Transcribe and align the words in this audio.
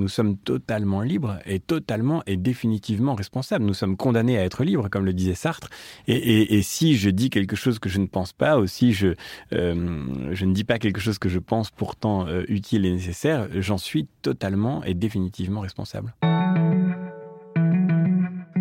Nous 0.00 0.08
sommes 0.08 0.38
totalement 0.38 1.02
libres 1.02 1.40
et 1.44 1.60
totalement 1.60 2.22
et 2.26 2.38
définitivement 2.38 3.14
responsables. 3.14 3.66
Nous 3.66 3.74
sommes 3.74 3.98
condamnés 3.98 4.38
à 4.38 4.44
être 4.44 4.64
libres, 4.64 4.88
comme 4.88 5.04
le 5.04 5.12
disait 5.12 5.34
Sartre. 5.34 5.68
Et, 6.08 6.62
si 6.62 6.96
je 6.96 7.10
dis 7.10 7.28
quelque 7.28 7.54
chose 7.54 7.78
que 7.78 7.90
je 7.90 7.98
ne 7.98 8.06
pense 8.06 8.32
pas, 8.32 8.58
ou 8.58 8.66
si 8.66 8.94
je, 8.94 9.08
euh, 9.52 9.74
ne 9.74 10.52
dis 10.54 10.64
pas 10.64 10.78
quelque 10.78 11.00
chose 11.00 11.18
que 11.18 11.28
je 11.28 11.38
pense 11.38 11.70
pourtant 11.70 12.26
euh, 12.26 12.44
utile 12.48 12.86
et 12.86 12.92
nécessaire, 12.92 13.46
j'en 13.56 13.76
suis 13.76 14.08
totalement 14.22 14.82
et 14.84 14.94
définitivement 14.94 15.60
responsable. 15.60 16.14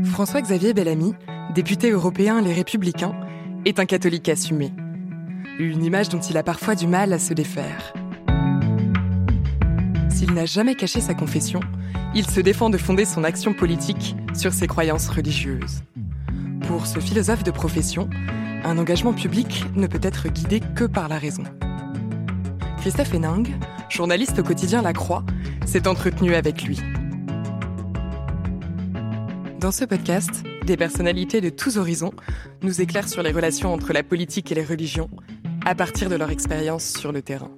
François-Xavier 0.04 0.74
Bellamy, 0.74 1.14
député 1.56 1.90
européen 1.90 2.42
Les 2.42 2.54
Républicains, 2.54 3.16
est 3.64 3.80
un 3.80 3.86
catholique 3.86 4.28
assumé. 4.28 4.74
Une 5.58 5.86
image 5.86 6.10
dont 6.10 6.20
il 6.20 6.36
a 6.36 6.44
parfois 6.44 6.76
du 6.76 6.88
mal 6.88 7.14
à 7.14 7.20
se 7.20 7.34
défaire. 7.34 7.94
S'il 10.20 10.34
n'a 10.34 10.46
jamais 10.46 10.76
caché 10.76 11.00
sa 11.00 11.14
confession, 11.14 11.62
il 12.14 12.30
se 12.30 12.42
défend 12.42 12.70
de 12.70 12.78
fonder 12.78 13.06
son 13.06 13.24
action 13.24 13.54
politique 13.54 14.18
sur 14.34 14.52
ses 14.52 14.68
croyances 14.68 15.08
religieuses. 15.08 15.82
Pour 16.68 16.88
ce 16.88 17.00
philosophe 17.00 17.46
de 17.46 17.52
profession, 17.52 18.10
un 18.66 18.78
engagement 18.78 19.14
public 19.14 19.64
ne 19.76 19.88
peut 19.88 20.02
être 20.04 20.28
guidé 20.28 20.60
que 20.76 20.84
par 20.84 21.08
la 21.08 21.18
raison. 21.18 21.44
Christophe 22.80 23.14
Héning, 23.14 23.56
journaliste 23.88 24.38
au 24.40 24.44
quotidien 24.44 24.82
La 24.82 24.92
Croix, 24.92 25.24
s'est 25.66 25.88
entretenu 25.88 26.36
avec 26.36 26.64
lui. 26.64 26.82
Dans 29.62 29.72
ce 29.72 29.86
podcast, 29.86 30.44
des 30.66 30.76
personnalités 30.76 31.40
de 31.40 31.50
tous 31.50 31.78
horizons 31.78 32.12
nous 32.62 32.82
éclairent 32.82 33.08
sur 33.08 33.24
les 33.24 33.32
relations 33.32 33.74
entre 33.74 33.94
la 33.94 34.04
politique 34.04 34.52
et 34.52 34.56
les 34.56 34.66
religions 34.66 35.10
à 35.66 35.76
partir 35.76 36.10
de 36.10 36.16
leur 36.16 36.30
expérience 36.30 36.84
sur 36.84 37.14
le 37.14 37.22
terrain. 37.22 37.52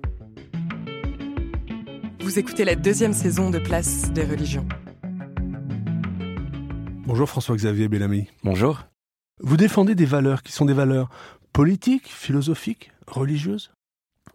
Vous 2.31 2.39
écoutez 2.39 2.63
la 2.63 2.75
deuxième 2.75 3.11
saison 3.11 3.49
de 3.49 3.59
Place 3.59 4.09
des 4.13 4.23
religions. 4.23 4.65
Bonjour 7.05 7.27
François-Xavier 7.27 7.89
Bellamy. 7.89 8.29
Bonjour. 8.45 8.83
Vous 9.41 9.57
défendez 9.57 9.95
des 9.95 10.05
valeurs 10.05 10.41
qui 10.41 10.53
sont 10.53 10.63
des 10.63 10.73
valeurs 10.73 11.09
politiques, 11.51 12.07
philosophiques, 12.07 12.93
religieuses? 13.05 13.73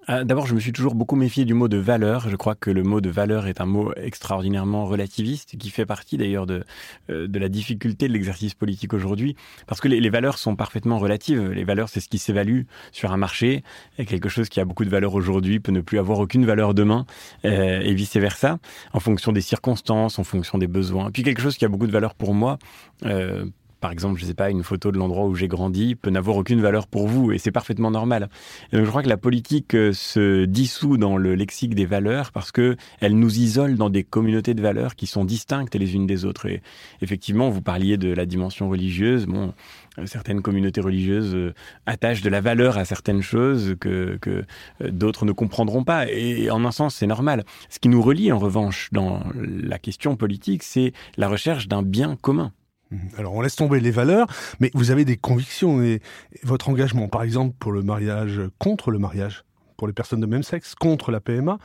Ah, 0.09 0.25
D'abord, 0.25 0.47
je 0.47 0.55
me 0.55 0.61
suis 0.61 0.73
toujours 0.73 0.95
beaucoup 0.95 1.17
méfié 1.17 1.45
du 1.45 1.53
mot 1.53 1.67
de 1.67 1.79
valeur. 1.79 2.29
Je 2.29 2.37
crois 2.37 2.55
que 2.55 2.71
le 2.71 2.85
mot 2.85 3.01
de 3.01 3.11
valeur 3.11 3.49
est 3.49 3.61
un 3.61 3.67
mot 3.67 3.93
extraordinairement 3.97 4.87
relativiste, 4.87 5.57
qui 5.59 5.71
fait 5.71 5.85
partie 5.85 6.17
d'ailleurs 6.17 6.47
de, 6.47 6.65
euh, 7.11 7.27
de 7.27 7.39
la 7.39 7.49
difficulté 7.49 8.07
de 8.07 8.13
l'exercice 8.13 8.55
politique 8.55 8.95
aujourd'hui, 8.95 9.35
parce 9.67 9.81
que 9.81 9.89
les, 9.89 10.11
valeurs 10.11 10.39
sont 10.39 10.55
parfaitement 10.55 10.99
relatives. 10.99 11.51
Les 11.51 11.65
valeurs, 11.65 11.89
c'est 11.89 12.01
ce 12.01 12.09
qui 12.09 12.19
s'évalue 12.19 12.63
sur 12.93 13.13
un 13.13 13.17
marché, 13.17 13.65
et 13.99 14.07
quelque 14.07 14.29
chose 14.29 14.49
qui 14.49 14.61
a 14.61 14.65
beaucoup 14.65 14.85
de 14.85 14.91
valeur 14.91 15.15
aujourd'hui 15.15 15.59
peut 15.59 15.73
ne 15.73 15.81
plus 15.81 15.99
avoir 15.99 16.21
aucune 16.21 16.47
valeur 16.47 16.73
demain, 16.73 17.05
euh, 17.45 17.81
et 17.81 17.93
vice-versa, 17.93 18.59
en 18.93 19.01
fonction 19.01 19.33
des 19.33 19.41
circonstances, 19.41 20.19
en 20.19 20.25
fonction 20.25 20.59
des 20.59 20.69
besoins. 20.69 21.11
Puis 21.11 21.25
quelque 21.25 21.43
chose 21.43 21.57
qui 21.57 21.65
a 21.65 21.69
beaucoup 21.69 21.87
de 21.89 21.93
valeur 21.93 22.15
pour 22.15 22.33
moi, 22.33 22.59
euh, 23.05 23.45
par 23.87 23.93
exemple, 23.93 24.19
je 24.19 24.25
sais 24.25 24.35
pas, 24.35 24.51
une 24.51 24.65
photo 24.65 24.91
de 24.91 24.99
l'endroit 24.99 25.27
où 25.27 25.37
j'ai 25.37 25.47
grandi 25.47 25.95
peut 25.95 26.11
n'avoir 26.11 26.39
aucune 26.39 26.61
valeur 26.61 26.89
pour 26.89 27.07
vous 27.07 27.31
et 27.31 27.39
c'est 27.39 27.53
parfaitement 27.53 27.93
normal. 27.93 28.29
donc, 28.73 28.83
je 28.85 28.89
crois 28.89 29.05
que 29.05 29.09
la 29.09 29.17
politique 29.17 29.77
euh, 29.77 29.93
se 29.93 30.45
dissout 30.45 30.97
dans 30.97 31.17
le 31.17 31.37
lexique 31.37 31.77
des 31.77 31.87
valeurs 31.87 32.33
parce 32.33 32.51
que 32.51 32.77
elle 32.99 33.17
nous 33.17 33.39
isole 33.39 33.77
dans 33.77 33.89
des 33.89 34.03
communautés 34.03 34.55
de 34.55 34.61
valeurs 34.61 34.97
qui 34.97 35.07
sont 35.07 35.25
distinctes 35.25 35.77
les 35.77 35.95
unes 35.95 36.09
des 36.09 36.25
autres. 36.25 36.47
Et 36.47 36.63
effectivement, 37.01 37.49
vous 37.49 37.63
parliez 37.63 37.97
de 37.97 38.13
la 38.13 38.27
dimension 38.27 38.69
religieuse. 38.69 39.27
Bon, 39.27 39.55
euh, 40.01 40.07
certaines 40.07 40.43
communautés 40.43 40.81
religieuses 40.81 41.37
euh, 41.37 41.55
attachent 41.87 42.23
de 42.23 42.31
la 42.31 42.41
valeur 42.41 42.79
à 42.79 42.85
certaines 42.85 43.23
choses 43.23 43.77
que, 43.79 44.19
que 44.21 44.45
d'autres 44.81 45.25
ne 45.27 45.31
comprendront 45.31 45.85
pas. 45.85 46.11
Et 46.11 46.51
en 46.51 46.65
un 46.65 46.73
sens, 46.73 46.97
c'est 46.97 47.07
normal. 47.07 47.45
Ce 47.69 47.79
qui 47.79 47.89
nous 47.89 48.03
relie, 48.03 48.33
en 48.33 48.41
revanche, 48.41 48.89
dans 48.91 49.23
la 49.37 49.79
question 49.79 50.17
politique, 50.17 50.65
c'est 50.65 50.93
la 51.17 51.29
recherche 51.29 51.69
d'un 51.69 51.85
bien 51.85 52.17
commun. 52.17 52.51
Mhm. 52.91 53.11
Alors 53.19 53.35
on 53.35 53.41
laisse 53.41 53.57
tomber 53.57 53.81
les 53.81 53.91
valeurs, 53.91 54.27
mais 54.61 54.71
vous 54.75 54.91
avez 54.91 55.05
des 55.05 55.17
convictions 55.17 55.83
et 55.83 56.01
votre 56.43 56.69
engagement, 56.69 57.09
par 57.09 57.23
exemple 57.23 57.55
pour 57.59 57.73
le 57.73 57.83
mariage, 57.83 58.41
contre 58.59 58.91
le 58.91 58.99
mariage, 58.99 59.45
pour 59.77 59.87
les 59.87 59.93
personnes 59.93 60.21
de 60.21 60.27
même 60.27 60.43
sexe, 60.43 60.75
contre 60.75 61.11
la 61.11 61.21
PMA, 61.21 61.59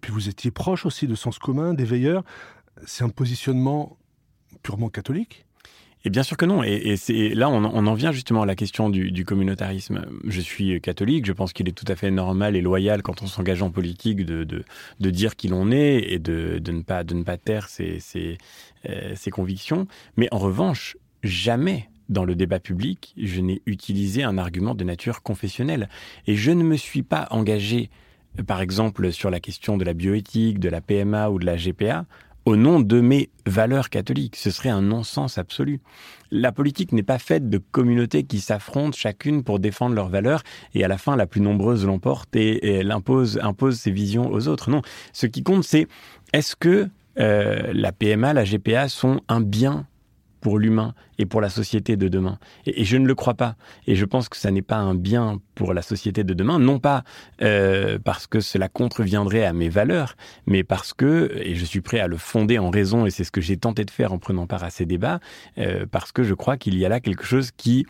puis 0.00 0.12
vous 0.12 0.28
étiez 0.28 0.50
proche 0.50 0.86
aussi 0.86 1.06
de 1.06 1.14
sens 1.14 1.38
commun, 1.38 1.74
des 1.74 1.84
veilleurs, 1.84 2.24
c'est 2.86 3.04
un 3.04 3.08
positionnement 3.10 3.98
purement 4.62 4.88
catholique 4.88 5.46
et 6.04 6.10
bien 6.10 6.22
sûr 6.22 6.36
que 6.36 6.44
non. 6.44 6.62
Et, 6.62 6.96
c'est 6.96 7.30
là, 7.30 7.48
on, 7.48 7.64
en 7.64 7.94
vient 7.94 8.12
justement 8.12 8.42
à 8.42 8.46
la 8.46 8.56
question 8.56 8.90
du, 8.90 9.24
communautarisme. 9.24 10.04
Je 10.26 10.40
suis 10.40 10.80
catholique. 10.80 11.26
Je 11.26 11.32
pense 11.32 11.52
qu'il 11.52 11.68
est 11.68 11.72
tout 11.72 11.84
à 11.88 11.94
fait 11.94 12.10
normal 12.10 12.56
et 12.56 12.60
loyal 12.60 13.02
quand 13.02 13.22
on 13.22 13.26
s'engage 13.26 13.62
en 13.62 13.70
politique 13.70 14.24
de, 14.24 14.64
dire 14.98 15.36
qui 15.36 15.48
l'on 15.48 15.70
est 15.70 15.98
et 16.12 16.18
de, 16.18 16.60
ne 16.66 16.82
pas, 16.82 17.04
de 17.04 17.22
taire 17.36 17.68
euh, 17.78 19.14
ses 19.14 19.30
convictions. 19.30 19.86
Mais 20.16 20.28
en 20.32 20.38
revanche, 20.38 20.96
jamais 21.22 21.88
dans 22.08 22.24
le 22.24 22.34
débat 22.34 22.58
public, 22.58 23.14
je 23.16 23.40
n'ai 23.40 23.62
utilisé 23.66 24.24
un 24.24 24.38
argument 24.38 24.74
de 24.74 24.84
nature 24.84 25.22
confessionnelle. 25.22 25.88
Et 26.26 26.34
je 26.34 26.50
ne 26.50 26.64
me 26.64 26.76
suis 26.76 27.02
pas 27.02 27.28
engagé, 27.30 27.90
par 28.46 28.60
exemple, 28.60 29.12
sur 29.12 29.30
la 29.30 29.38
question 29.38 29.76
de 29.76 29.84
la 29.84 29.94
bioéthique, 29.94 30.58
de 30.58 30.68
la 30.68 30.80
PMA 30.80 31.30
ou 31.30 31.38
de 31.38 31.46
la 31.46 31.56
GPA, 31.56 32.06
au 32.44 32.56
nom 32.56 32.80
de 32.80 33.00
mes 33.00 33.30
valeurs 33.46 33.90
catholiques. 33.90 34.36
Ce 34.36 34.50
serait 34.50 34.68
un 34.68 34.82
non-sens 34.82 35.38
absolu. 35.38 35.80
La 36.30 36.52
politique 36.52 36.92
n'est 36.92 37.02
pas 37.02 37.18
faite 37.18 37.48
de 37.48 37.58
communautés 37.58 38.24
qui 38.24 38.40
s'affrontent 38.40 38.96
chacune 38.96 39.42
pour 39.42 39.58
défendre 39.58 39.94
leurs 39.94 40.08
valeurs 40.08 40.42
et 40.74 40.84
à 40.84 40.88
la 40.88 40.98
fin 40.98 41.16
la 41.16 41.26
plus 41.26 41.40
nombreuse 41.40 41.84
l'emporte 41.84 42.34
et, 42.36 42.78
elle 42.78 42.90
impose, 42.90 43.38
impose 43.42 43.78
ses 43.78 43.90
visions 43.90 44.30
aux 44.30 44.48
autres. 44.48 44.70
Non, 44.70 44.82
ce 45.12 45.26
qui 45.26 45.42
compte 45.42 45.64
c'est 45.64 45.86
est-ce 46.32 46.56
que 46.56 46.88
euh, 47.18 47.70
la 47.74 47.92
PMA, 47.92 48.32
la 48.32 48.44
GPA 48.44 48.88
sont 48.88 49.20
un 49.28 49.40
bien 49.40 49.86
pour 50.42 50.58
l'humain 50.58 50.92
et 51.18 51.24
pour 51.24 51.40
la 51.40 51.48
société 51.48 51.96
de 51.96 52.08
demain. 52.08 52.38
Et, 52.66 52.84
je 52.84 52.98
ne 52.98 53.06
le 53.06 53.14
crois 53.14 53.34
pas. 53.34 53.54
Et 53.86 53.94
je 53.94 54.04
pense 54.04 54.28
que 54.28 54.36
ça 54.36 54.50
n'est 54.50 54.60
pas 54.60 54.76
un 54.76 54.94
bien 54.94 55.40
pour 55.54 55.72
la 55.72 55.80
société 55.80 56.24
de 56.24 56.34
demain, 56.34 56.58
non 56.58 56.78
pas 56.78 57.04
euh, 57.40 57.98
parce 58.04 58.26
que 58.26 58.40
cela 58.40 58.68
contreviendrait 58.68 59.44
à 59.44 59.52
mes 59.52 59.68
valeurs, 59.68 60.16
mais 60.46 60.64
parce 60.64 60.92
que, 60.92 61.30
et 61.36 61.54
je 61.54 61.64
suis 61.64 61.80
prêt 61.80 62.00
à 62.00 62.08
le 62.08 62.16
fonder 62.16 62.58
en 62.58 62.70
raison, 62.70 63.06
et 63.06 63.10
c'est 63.10 63.24
ce 63.24 63.30
que 63.30 63.40
j'ai 63.40 63.56
tenté 63.56 63.84
de 63.84 63.90
faire 63.90 64.12
en 64.12 64.18
prenant 64.18 64.46
part 64.46 64.64
à 64.64 64.70
ces 64.70 64.84
débats, 64.84 65.20
euh, 65.58 65.86
parce 65.90 66.10
que 66.12 66.24
je 66.24 66.34
crois 66.34 66.56
qu'il 66.56 66.76
y 66.76 66.84
a 66.84 66.88
là 66.88 67.00
quelque 67.00 67.24
chose 67.24 67.50
qui 67.56 67.86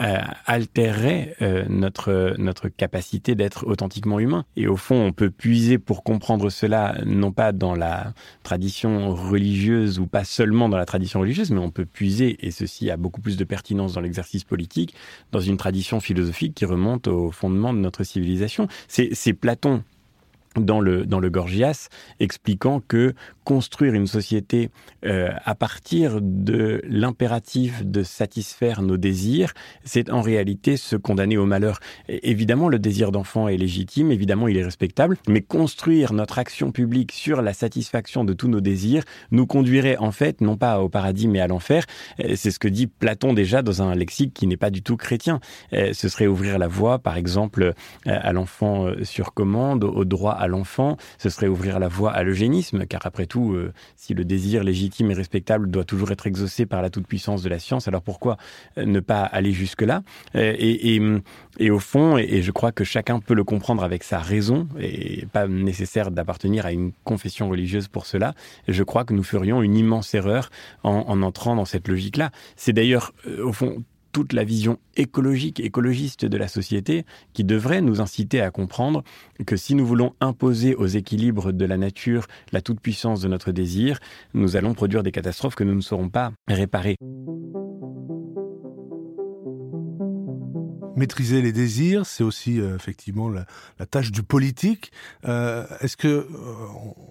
altérerait 0.00 1.36
euh, 1.42 1.64
notre, 1.68 2.34
notre 2.38 2.68
capacité 2.68 3.34
d'être 3.34 3.66
authentiquement 3.66 4.18
humain. 4.18 4.44
Et 4.56 4.66
au 4.66 4.76
fond, 4.76 4.96
on 4.96 5.12
peut 5.12 5.30
puiser 5.30 5.78
pour 5.78 6.02
comprendre 6.02 6.48
cela, 6.48 6.96
non 7.04 7.32
pas 7.32 7.52
dans 7.52 7.74
la 7.74 8.14
tradition 8.42 9.14
religieuse 9.14 9.98
ou 9.98 10.06
pas 10.06 10.24
seulement 10.24 10.68
dans 10.68 10.78
la 10.78 10.86
tradition 10.86 11.20
religieuse, 11.20 11.50
mais 11.50 11.60
on 11.60 11.70
peut 11.70 11.84
puiser, 11.84 12.46
et 12.46 12.50
ceci 12.50 12.90
a 12.90 12.96
beaucoup 12.96 13.20
plus 13.20 13.36
de 13.36 13.44
pertinence 13.44 13.92
dans 13.92 14.00
l'exercice 14.00 14.44
politique, 14.44 14.94
dans 15.32 15.40
une 15.40 15.56
tradition 15.56 16.00
philosophique 16.00 16.54
qui 16.54 16.64
remonte 16.64 17.06
au 17.06 17.30
fondement 17.30 17.74
de 17.74 17.78
notre 17.78 18.02
civilisation. 18.02 18.68
C'est 18.88 19.32
Platon 19.34 19.82
dans 20.56 20.80
le, 20.80 21.06
dans 21.06 21.20
le 21.20 21.30
Gorgias, 21.30 21.88
expliquant 22.18 22.80
que 22.80 23.14
construire 23.50 23.94
une 23.94 24.06
société 24.06 24.70
euh, 25.04 25.32
à 25.44 25.56
partir 25.56 26.20
de 26.22 26.80
l'impératif 26.84 27.84
de 27.84 28.04
satisfaire 28.04 28.80
nos 28.80 28.96
désirs, 28.96 29.54
c'est 29.82 30.08
en 30.08 30.22
réalité 30.22 30.76
se 30.76 30.94
condamner 30.94 31.36
au 31.36 31.46
malheur. 31.46 31.80
évidemment, 32.08 32.68
le 32.68 32.78
désir 32.78 33.10
d'enfant 33.10 33.48
est 33.48 33.56
légitime, 33.56 34.12
évidemment, 34.12 34.46
il 34.46 34.56
est 34.56 34.62
respectable, 34.62 35.16
mais 35.26 35.40
construire 35.40 36.12
notre 36.12 36.38
action 36.38 36.70
publique 36.70 37.10
sur 37.10 37.42
la 37.42 37.52
satisfaction 37.52 38.22
de 38.22 38.34
tous 38.34 38.46
nos 38.46 38.60
désirs 38.60 39.02
nous 39.32 39.46
conduirait 39.46 39.96
en 39.96 40.12
fait, 40.12 40.40
non 40.40 40.56
pas 40.56 40.80
au 40.80 40.88
paradis, 40.88 41.26
mais 41.26 41.40
à 41.40 41.48
l'enfer. 41.48 41.86
Euh, 42.20 42.34
c'est 42.36 42.52
ce 42.52 42.60
que 42.60 42.68
dit 42.68 42.86
Platon 42.86 43.32
déjà 43.32 43.62
dans 43.62 43.82
un 43.82 43.96
lexique 43.96 44.32
qui 44.32 44.46
n'est 44.46 44.56
pas 44.56 44.70
du 44.70 44.82
tout 44.84 44.96
chrétien. 44.96 45.40
Euh, 45.72 45.92
ce 45.92 46.08
serait 46.08 46.28
ouvrir 46.28 46.56
la 46.56 46.68
voie, 46.68 47.00
par 47.00 47.16
exemple, 47.16 47.74
à 48.06 48.32
l'enfant 48.32 48.86
sur 49.02 49.34
commande, 49.34 49.82
au 49.82 50.04
droit 50.04 50.34
à 50.34 50.46
l'enfant, 50.46 50.96
ce 51.18 51.30
serait 51.30 51.48
ouvrir 51.48 51.80
la 51.80 51.88
voie 51.88 52.12
à 52.12 52.22
l'eugénisme, 52.22 52.86
car 52.86 53.00
après 53.04 53.26
tout, 53.26 53.39
tout, 53.40 53.56
si 53.96 54.14
le 54.14 54.24
désir 54.24 54.64
légitime 54.64 55.10
et 55.10 55.14
respectable 55.14 55.70
doit 55.70 55.84
toujours 55.84 56.10
être 56.10 56.26
exaucé 56.26 56.66
par 56.66 56.82
la 56.82 56.90
toute-puissance 56.90 57.42
de 57.42 57.48
la 57.48 57.58
science, 57.58 57.88
alors 57.88 58.02
pourquoi 58.02 58.36
ne 58.76 59.00
pas 59.00 59.22
aller 59.22 59.52
jusque-là? 59.52 60.02
Et, 60.34 61.00
et, 61.58 61.70
au 61.70 61.78
fond, 61.78 62.16
et, 62.16 62.42
je 62.42 62.50
crois 62.50 62.72
que 62.72 62.84
chacun 62.84 63.20
peut 63.20 63.34
le 63.34 63.44
comprendre 63.44 63.82
avec 63.82 64.04
sa 64.04 64.18
raison, 64.18 64.68
et 64.78 65.26
pas 65.32 65.46
nécessaire 65.46 66.10
d'appartenir 66.10 66.66
à 66.66 66.72
une 66.72 66.92
confession 67.04 67.48
religieuse 67.48 67.88
pour 67.88 68.06
cela, 68.06 68.34
je 68.68 68.82
crois 68.82 69.04
que 69.04 69.14
nous 69.14 69.24
ferions 69.24 69.62
une 69.62 69.76
immense 69.76 70.14
erreur 70.14 70.50
en 70.82 71.22
entrant 71.22 71.56
dans 71.56 71.64
cette 71.64 71.88
logique-là. 71.88 72.30
C'est 72.56 72.72
d'ailleurs, 72.72 73.12
au 73.42 73.52
fond, 73.52 73.82
toute 74.12 74.32
la 74.32 74.44
vision 74.44 74.78
écologique, 74.96 75.60
écologiste 75.60 76.24
de 76.24 76.36
la 76.36 76.48
société 76.48 77.04
qui 77.32 77.44
devrait 77.44 77.80
nous 77.80 78.00
inciter 78.00 78.40
à 78.40 78.50
comprendre 78.50 79.02
que 79.46 79.56
si 79.56 79.74
nous 79.74 79.86
voulons 79.86 80.14
imposer 80.20 80.74
aux 80.74 80.86
équilibres 80.86 81.52
de 81.52 81.64
la 81.64 81.76
nature 81.76 82.26
la 82.52 82.60
toute-puissance 82.60 83.20
de 83.20 83.28
notre 83.28 83.52
désir, 83.52 83.98
nous 84.34 84.56
allons 84.56 84.74
produire 84.74 85.02
des 85.02 85.12
catastrophes 85.12 85.54
que 85.54 85.64
nous 85.64 85.74
ne 85.74 85.80
saurons 85.80 86.08
pas 86.08 86.32
réparer. 86.48 86.96
maîtriser 91.00 91.40
les 91.40 91.52
désirs, 91.52 92.04
c'est 92.06 92.22
aussi 92.22 92.60
euh, 92.60 92.76
effectivement 92.76 93.28
la, 93.28 93.46
tâche 93.86 94.12
du 94.12 94.22
politique. 94.22 94.92
Euh, 95.24 95.66
est-ce 95.80 95.96
que 95.96 96.08
euh, 96.08 96.26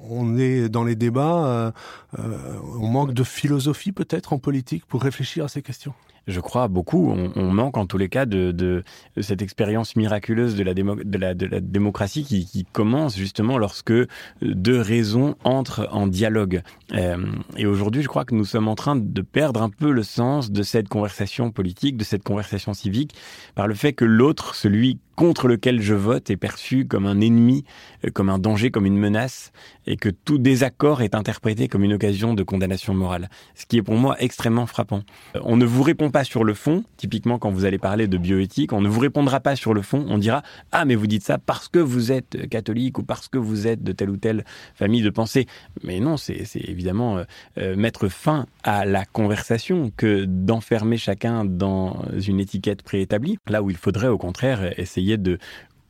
on 0.09 0.37
est 0.37 0.69
dans 0.69 0.83
les 0.83 0.95
débats, 0.95 1.73
on 2.17 2.87
manque 2.87 3.13
de 3.13 3.23
philosophie 3.23 3.91
peut-être 3.91 4.31
en 4.33 4.37
politique 4.37 4.85
pour 4.85 5.01
réfléchir 5.01 5.45
à 5.45 5.47
ces 5.47 5.61
questions? 5.61 5.93
Je 6.29 6.39
crois 6.39 6.67
beaucoup. 6.67 7.11
On, 7.35 7.51
manque 7.51 7.77
en 7.77 7.85
tous 7.85 7.97
les 7.97 8.09
cas 8.09 8.25
de, 8.25 8.83
cette 9.19 9.41
expérience 9.41 9.95
miraculeuse 9.95 10.55
de 10.55 10.63
la, 10.63 11.33
démocratie 11.61 12.23
qui, 12.23 12.65
commence 12.71 13.17
justement 13.17 13.57
lorsque 13.57 13.93
deux 14.41 14.79
raisons 14.79 15.35
entrent 15.43 15.87
en 15.91 16.07
dialogue. 16.07 16.61
Euh, 16.93 17.17
et 17.57 17.65
aujourd'hui, 17.65 18.03
je 18.03 18.07
crois 18.07 18.25
que 18.25 18.35
nous 18.35 18.45
sommes 18.45 18.67
en 18.67 18.75
train 18.75 18.95
de 18.95 19.21
perdre 19.21 19.61
un 19.61 19.69
peu 19.69 19.91
le 19.91 20.03
sens 20.03 20.51
de 20.51 20.63
cette 20.63 20.87
conversation 20.87 21.51
politique, 21.51 21.97
de 21.97 22.03
cette 22.03 22.23
conversation 22.23 22.73
civique, 22.73 23.15
par 23.55 23.67
le 23.67 23.73
fait 23.73 23.93
que 23.93 24.05
l'autre, 24.05 24.55
celui 24.55 24.99
contre 25.19 25.49
lequel 25.49 25.81
je 25.81 25.95
vote 25.95 26.29
est 26.29 26.37
perçu 26.37 26.85
comme 26.85 27.05
un 27.05 27.19
ennemi, 27.19 27.65
euh, 28.05 28.09
comme 28.09 28.29
un 28.29 28.39
danger, 28.39 28.71
comme 28.71 28.85
une 28.85 28.97
menace, 28.97 29.51
et 29.85 29.97
que 29.97 30.07
tout 30.07 30.37
désaccord 30.37 31.01
est 31.01 31.13
interprété 31.13 31.67
comme 31.67 31.83
une 31.83 31.91
occasion 31.91 32.33
de 32.33 32.41
condamnation 32.41 32.93
morale. 32.93 33.29
Ce 33.53 33.65
qui 33.65 33.75
est 33.75 33.81
pour 33.81 33.95
moi 33.95 34.15
extrêmement 34.19 34.65
frappant. 34.65 35.01
Euh, 35.35 35.41
on 35.43 35.57
ne 35.57 35.65
vous 35.65 35.83
répond 35.83 36.09
pas 36.09 36.23
sur 36.23 36.45
le 36.45 36.53
fond, 36.53 36.85
typiquement 36.95 37.37
quand 37.37 37.49
vous 37.49 37.65
allez 37.65 37.77
parler 37.77 38.07
de 38.07 38.17
bioéthique, 38.17 38.71
on 38.71 38.79
ne 38.79 38.87
vous 38.87 39.01
répondra 39.01 39.41
pas 39.41 39.57
sur 39.57 39.73
le 39.73 39.81
fond, 39.81 40.05
on 40.07 40.19
dira 40.19 40.41
Ah 40.71 40.85
mais 40.85 40.95
vous 40.95 41.07
dites 41.07 41.25
ça 41.25 41.37
parce 41.37 41.67
que 41.67 41.79
vous 41.79 42.13
êtes 42.13 42.47
catholique 42.47 42.97
ou 42.97 43.03
parce 43.03 43.27
que 43.27 43.37
vous 43.37 43.67
êtes 43.67 43.83
de 43.83 43.91
telle 43.91 44.11
ou 44.11 44.17
telle 44.17 44.45
famille 44.73 45.01
de 45.01 45.09
pensée. 45.09 45.47
Mais 45.83 45.99
non, 45.99 46.15
c'est 46.15 46.45
évidemment 46.55 47.21
euh, 47.57 47.75
mettre 47.75 48.07
fin 48.07 48.45
à 48.63 48.85
la 48.85 49.03
conversation 49.03 49.91
que 49.97 50.23
d'enfermer 50.23 50.95
chacun 50.95 51.43
dans 51.43 52.05
une 52.25 52.39
étiquette 52.39 52.83
préétablie, 52.83 53.37
là 53.49 53.61
où 53.61 53.69
il 53.69 53.75
faudrait 53.75 54.07
au 54.07 54.17
contraire 54.17 54.79
essayer 54.79 55.08
de 55.17 55.37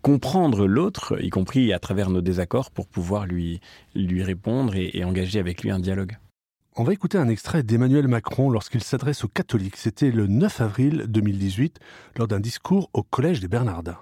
comprendre 0.01 0.65
l'autre, 0.65 1.21
y 1.21 1.29
compris 1.29 1.73
à 1.73 1.79
travers 1.79 2.09
nos 2.09 2.21
désaccords, 2.21 2.71
pour 2.71 2.87
pouvoir 2.87 3.25
lui, 3.25 3.59
lui 3.95 4.23
répondre 4.23 4.75
et, 4.75 5.03
engager 5.03 5.39
avec 5.39 5.63
lui 5.63 5.71
un 5.71 5.79
dialogue. 5.79 6.17
On 6.75 6.83
va 6.83 6.93
écouter 6.93 7.17
un 7.17 7.27
extrait 7.27 7.63
d'Emmanuel 7.63 8.07
Macron 8.07 8.49
lorsqu'il 8.49 8.83
s'adresse 8.83 9.25
aux 9.25 9.27
catholiques. 9.27 9.75
C'était 9.75 10.11
le 10.11 10.27
9 10.27 10.61
avril 10.61 11.05
2018, 11.07 11.79
lors 12.17 12.27
d'un 12.27 12.39
discours 12.39 12.89
au 12.93 13.03
Collège 13.03 13.41
des 13.41 13.49
Bernardins. 13.49 13.97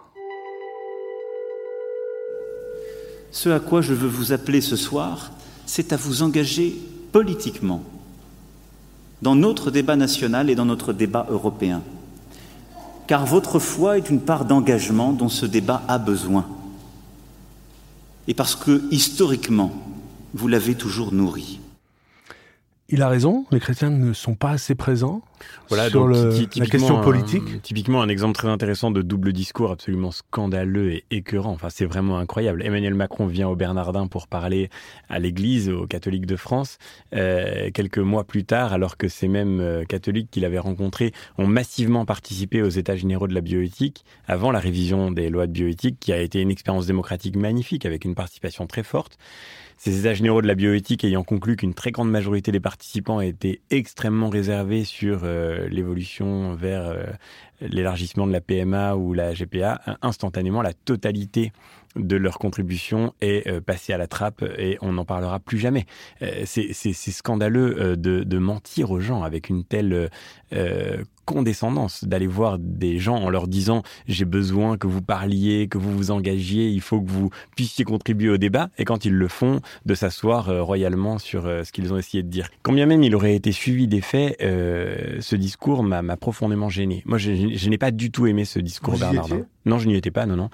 Ce 3.32 3.50
à 3.50 3.60
quoi 3.60 3.82
je 3.82 3.94
veux 3.94 4.08
vous 4.08 4.32
appeler 4.32 4.62
ce 4.62 4.76
soir, 4.76 5.32
c'est 5.66 5.92
à 5.92 5.98
vous 5.98 6.22
engager 6.22 6.76
politiquement 7.12 7.84
dans 9.22 9.36
notre 9.36 9.72
débat 9.72 9.96
national 9.96 10.50
et 10.50 10.56
dans 10.56 10.66
notre 10.66 10.94
débat 10.94 11.26
européen 11.30 11.82
car 13.08 13.26
votre 13.26 13.60
foi 13.60 13.98
est 13.98 14.10
une 14.10 14.20
part 14.20 14.46
d'engagement 14.46 15.14
dont 15.14 15.30
ce 15.30 15.46
débat 15.46 15.82
a 15.88 15.98
besoin. 15.98 16.46
Et 18.28 18.34
parce 18.34 18.56
que, 18.56 18.84
historiquement, 18.92 19.72
vous 20.34 20.50
l'avez 20.50 20.76
toujours 20.76 21.14
nourri. 21.14 21.62
Il 22.90 23.02
a 23.02 23.10
raison, 23.10 23.46
les 23.52 23.60
chrétiens 23.60 23.90
ne 23.90 24.14
sont 24.14 24.36
pas 24.36 24.52
assez 24.52 24.76
présents 24.76 25.22
voilà, 25.70 25.90
sur 25.90 26.08
la 26.08 26.66
question 26.66 27.02
politique. 27.02 27.62
typiquement 27.62 28.02
un 28.02 28.10
exemple 28.10 28.34
très 28.34 28.48
intéressant 28.48 28.92
de 28.92 29.02
double 29.02 29.34
discours 29.34 29.72
absolument 29.72 30.12
scandaleux 30.12 30.92
et 30.92 31.06
écœurant. 31.12 31.52
Enfin, 31.52 31.70
c'est 31.70 31.86
vraiment 31.86 32.18
incroyable. 32.18 32.64
Emmanuel 32.64 32.94
Macron 32.94 33.26
vient 33.26 33.48
au 33.48 33.56
Bernardin 33.56 34.08
pour 34.08 34.28
parler 34.28 34.70
à 35.10 35.20
l'Église, 35.20 35.70
aux 35.70 35.88
catholiques 35.88 36.26
de 36.26 36.36
France. 36.36 36.78
Euh, 37.14 37.70
quelques 37.74 37.98
mois 37.98 38.24
plus 38.24 38.46
tard, 38.46 38.74
alors 38.74 38.98
que 38.98 39.08
ces 39.08 39.28
mêmes 39.28 39.60
euh, 39.60 39.84
catholiques 39.84 40.30
qu'il 40.32 40.46
avait 40.46 40.60
rencontrés 40.60 41.12
ont 41.38 41.48
massivement 41.48 42.06
participé 42.06 42.62
aux 42.62 42.70
États 42.70 42.96
généraux 42.96 43.28
de 43.28 43.34
la 43.34 43.42
bioéthique, 43.42 44.06
avant 44.28 44.52
la 44.52 44.60
révision 44.60 45.12
des 45.12 45.30
lois 45.30 45.48
de 45.48 45.52
bioéthique, 45.52 46.00
qui 46.00 46.14
a 46.14 46.22
été 46.22 46.42
une 46.42 46.52
expérience 46.52 46.88
démocratique 46.88 47.36
magnifique 47.36 47.86
avec 47.86 48.06
une 48.06 48.16
participation 48.16 48.68
très 48.68 48.84
forte. 48.84 49.18
Ces 49.78 50.00
états 50.00 50.16
généraux 50.16 50.42
de 50.42 50.48
la 50.48 50.56
bioéthique 50.56 51.04
ayant 51.04 51.24
conclu 51.24 51.56
qu'une 51.56 51.76
très 51.76 51.92
grande 51.92 52.10
majorité 52.10 52.52
des 52.52 52.60
participants 52.60 53.22
étaient 53.22 53.62
extrêmement 53.70 54.30
réservés 54.30 54.84
sur 54.84 55.24
euh, 55.28 55.68
l'évolution 55.70 56.56
vers 56.56 56.88
euh, 56.88 57.04
l'élargissement 57.62 58.26
de 58.28 58.32
la 58.32 58.42
PMA 58.42 58.96
ou 58.96 59.14
la 59.14 59.34
GPA, 59.34 59.82
instantanément 60.02 60.62
la 60.62 60.74
totalité 60.74 61.52
de 61.96 62.16
leur 62.16 62.38
contribution 62.38 63.14
est 63.22 63.48
euh, 63.48 63.62
passée 63.62 63.94
à 63.94 63.98
la 63.98 64.08
trappe 64.08 64.44
et 64.58 64.78
on 64.82 64.94
n'en 64.94 65.06
parlera 65.06 65.40
plus 65.40 65.58
jamais. 65.58 65.86
c'est 66.46 66.94
scandaleux 66.94 67.96
de, 67.98 68.38
mentir 68.38 68.92
aux 68.92 69.00
gens 69.00 69.24
avec 69.24 69.50
une 69.50 69.64
telle 69.64 70.10
condescendance 71.28 72.06
d'aller 72.06 72.26
voir 72.26 72.58
des 72.58 72.98
gens 73.00 73.18
en 73.18 73.30
leur 73.30 73.48
disant 73.48 73.84
j'ai 74.08 74.24
besoin 74.24 74.78
que 74.78 74.88
vous 74.88 75.02
parliez, 75.02 75.68
que 75.68 75.78
vous 75.78 75.92
vous 75.92 76.10
engagiez, 76.10 76.70
il 76.70 76.80
faut 76.80 77.02
que 77.02 77.12
vous 77.12 77.30
puissiez 77.56 77.84
contribuer 77.84 78.30
au 78.30 78.38
débat 78.38 78.70
et 78.78 78.86
quand 78.86 79.04
ils 79.04 79.14
le 79.14 79.28
font 79.28 79.60
de 79.86 79.94
s'asseoir 79.94 80.48
euh, 80.48 80.64
royalement 80.64 81.20
sur 81.20 81.46
euh, 81.46 81.64
ce 81.66 81.74
qu'ils 81.74 81.94
ont 81.94 81.98
essayé 81.98 82.24
de 82.24 82.30
dire. 82.30 82.50
Quand 82.64 82.72
bien 82.72 82.86
même 82.86 83.04
il 83.04 83.14
aurait 83.14 83.36
été 83.36 83.52
suivi 83.52 83.88
des 83.88 84.00
faits, 84.00 84.38
euh, 84.42 85.18
ce 85.20 85.36
discours 85.36 85.84
m'a 85.84 86.02
profondément 86.16 86.70
gêné. 86.70 87.04
Moi 87.06 87.18
je, 87.18 87.70
n'ai 87.70 87.78
pas 87.78 87.92
du 87.92 88.10
tout 88.10 88.26
aimé 88.26 88.46
ce 88.46 88.60
discours 88.60 88.98
Bernardin. 88.98 89.46
Non, 89.66 89.80
je 89.80 89.88
n'y 89.90 89.98
étais 89.98 90.12
pas, 90.12 90.26
non, 90.26 90.38
non. 90.38 90.50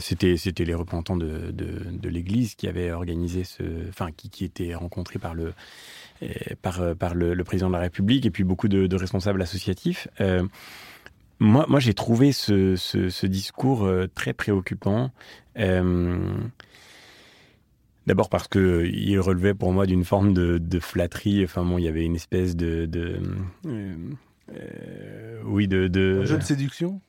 c'était 0.00 0.36
c'était 0.36 0.66
les 0.66 0.74
représentants 0.74 1.16
de, 1.16 1.50
de, 1.50 2.08
l'Église 2.10 2.54
qui 2.56 2.68
avaient 2.68 2.92
organisé 2.92 3.44
ce, 3.44 3.62
enfin 3.88 4.10
qui, 4.14 4.28
qui 4.28 4.44
étaient 4.44 4.74
rencontrés 4.74 5.18
par 5.18 5.32
le 5.32 5.54
par, 6.62 6.80
euh, 6.80 6.94
par 6.94 7.14
le, 7.14 7.42
président 7.44 7.68
de 7.68 7.74
la 7.74 7.80
République 7.80 8.26
et 8.26 8.30
puis 8.30 8.44
beaucoup 8.44 8.68
de, 8.68 8.96
responsables 8.96 9.40
associatifs. 9.42 10.08
Euh, 10.20 10.42
moi, 11.38 11.66
moi 11.68 11.80
j'ai 11.80 11.94
trouvé 11.94 12.32
ce, 12.32 12.76
ce, 12.76 13.26
discours 13.26 13.84
euh, 13.84 14.08
très 14.12 14.32
préoccupant. 14.32 15.10
D'abord 18.06 18.30
parce 18.30 18.48
que 18.48 18.86
il 18.86 19.18
relevait 19.20 19.52
pour 19.52 19.72
moi 19.72 19.84
d'une 19.84 20.04
forme 20.04 20.32
de, 20.32 20.56
de, 20.56 20.80
flatterie. 20.80 21.44
Enfin 21.44 21.62
bon, 21.62 21.76
il 21.76 21.84
y 21.84 21.88
avait 21.88 22.04
une 22.04 22.16
espèce 22.16 22.56
de, 22.56 22.86
de 22.86 23.20
oui, 25.44 25.68
de, 25.68 25.88
de 25.88 26.20
un 26.22 26.24
jeu 26.24 26.38
de 26.38 26.42
séduction? 26.42 27.02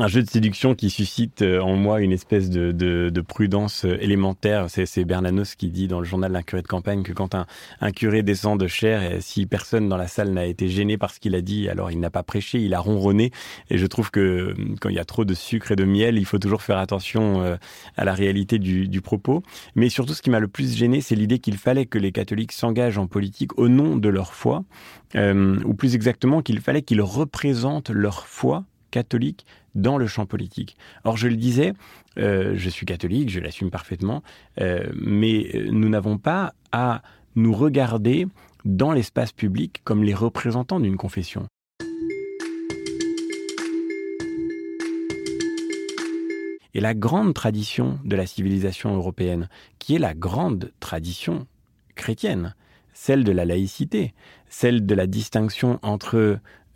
Un 0.00 0.08
jeu 0.08 0.22
de 0.22 0.28
séduction 0.28 0.74
qui 0.74 0.90
suscite 0.90 1.42
euh, 1.42 1.60
en 1.60 1.76
moi 1.76 2.00
une 2.00 2.12
espèce 2.12 2.50
de, 2.50 2.72
de, 2.72 3.10
de 3.10 3.20
prudence 3.20 3.84
euh, 3.84 3.96
élémentaire. 4.00 4.66
C'est 4.68 5.04
Bernanos 5.04 5.54
qui 5.54 5.68
dit 5.70 5.88
dans 5.88 6.00
le 6.00 6.04
journal 6.04 6.32
d'un 6.32 6.42
curé 6.42 6.62
de 6.62 6.66
campagne 6.66 7.02
que 7.02 7.12
quand 7.12 7.34
un, 7.34 7.46
un 7.80 7.90
curé 7.92 8.22
descend 8.22 8.58
de 8.58 8.66
chair, 8.66 9.02
et 9.02 9.20
si 9.20 9.46
personne 9.46 9.88
dans 9.88 9.96
la 9.96 10.08
salle 10.08 10.30
n'a 10.30 10.46
été 10.46 10.68
gêné 10.68 10.98
par 10.98 11.12
ce 11.12 11.20
qu'il 11.20 11.34
a 11.34 11.40
dit, 11.40 11.68
alors 11.68 11.90
il 11.90 12.00
n'a 12.00 12.10
pas 12.10 12.22
prêché, 12.22 12.60
il 12.60 12.74
a 12.74 12.80
ronronné. 12.80 13.30
Et 13.70 13.78
je 13.78 13.86
trouve 13.86 14.10
que 14.10 14.20
euh, 14.20 14.54
quand 14.80 14.88
il 14.88 14.96
y 14.96 15.00
a 15.00 15.04
trop 15.04 15.24
de 15.24 15.34
sucre 15.34 15.72
et 15.72 15.76
de 15.76 15.84
miel, 15.84 16.18
il 16.18 16.24
faut 16.24 16.38
toujours 16.38 16.62
faire 16.62 16.78
attention 16.78 17.56
à 17.96 18.04
la 18.04 18.14
réalité 18.14 18.58
du, 18.58 18.88
du 18.88 19.00
propos. 19.00 19.42
Mais 19.74 19.88
surtout, 19.88 20.14
ce 20.14 20.22
qui 20.22 20.30
m'a 20.30 20.40
le 20.40 20.48
plus 20.48 20.76
gêné, 20.76 21.00
c'est 21.00 21.14
l'idée 21.14 21.38
qu'il 21.38 21.56
fallait 21.56 21.86
que 21.86 21.98
les 21.98 22.12
catholiques 22.12 22.52
s'engagent 22.52 22.98
en 22.98 23.06
politique 23.06 23.58
au 23.58 23.68
nom 23.68 23.96
de 23.96 24.08
leur 24.08 24.34
foi, 24.34 24.64
euh, 25.14 25.58
ou 25.64 25.74
plus 25.74 25.94
exactement 25.94 26.42
qu'il 26.42 26.60
fallait 26.60 26.82
qu'ils 26.82 27.02
représentent 27.02 27.90
leur 27.90 28.26
foi 28.26 28.64
catholique 28.96 29.44
dans 29.74 29.98
le 29.98 30.06
champ 30.06 30.24
politique. 30.24 30.78
Or, 31.04 31.18
je 31.18 31.28
le 31.28 31.36
disais, 31.36 31.74
euh, 32.18 32.54
je 32.56 32.70
suis 32.70 32.86
catholique, 32.86 33.28
je 33.28 33.40
l'assume 33.40 33.70
parfaitement, 33.70 34.22
euh, 34.58 34.86
mais 34.94 35.50
euh, 35.54 35.68
nous 35.70 35.90
n'avons 35.90 36.16
pas 36.16 36.54
à 36.72 37.02
nous 37.34 37.52
regarder 37.52 38.26
dans 38.64 38.92
l'espace 38.92 39.32
public 39.32 39.82
comme 39.84 40.02
les 40.02 40.14
représentants 40.14 40.80
d'une 40.80 40.96
confession. 40.96 41.46
Et 46.72 46.80
la 46.80 46.94
grande 46.94 47.34
tradition 47.34 47.98
de 48.04 48.16
la 48.16 48.26
civilisation 48.26 48.94
européenne, 48.94 49.50
qui 49.78 49.94
est 49.96 49.98
la 49.98 50.14
grande 50.14 50.72
tradition 50.80 51.46
chrétienne, 51.96 52.54
celle 52.96 53.24
de 53.24 53.32
la 53.32 53.44
laïcité, 53.44 54.14
celle 54.48 54.86
de 54.86 54.94
la 54.94 55.06
distinction 55.06 55.78
entre 55.82 56.16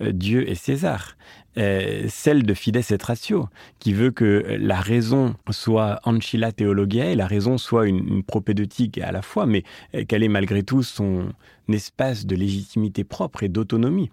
euh, 0.03 0.13
Dieu 0.13 0.49
et 0.49 0.55
César, 0.55 1.17
euh, 1.57 2.05
celle 2.09 2.43
de 2.45 2.53
Fides 2.53 2.77
et 2.77 2.97
Ratio, 3.03 3.49
qui 3.79 3.95
veut 3.95 4.11
que 4.11 4.45
la 4.61 4.81
raison 4.81 5.35
soit 5.51 5.99
ancilla 6.05 6.53
theologiae, 6.53 7.15
la 7.17 7.27
raison 7.27 7.57
soit 7.57 7.87
une, 7.87 8.23
propédeutique 8.23 8.99
à 8.99 9.13
la 9.13 9.23
fois, 9.23 9.47
mais 9.47 9.65
euh, 9.95 10.05
qu'elle 10.05 10.23
ait 10.23 10.29
malgré 10.29 10.63
tout 10.63 10.83
son 10.83 11.31
espace 11.73 12.27
de 12.27 12.37
légitimité 12.37 13.03
propre 13.03 13.45
et 13.45 13.49
d'autonomie. 13.49 14.11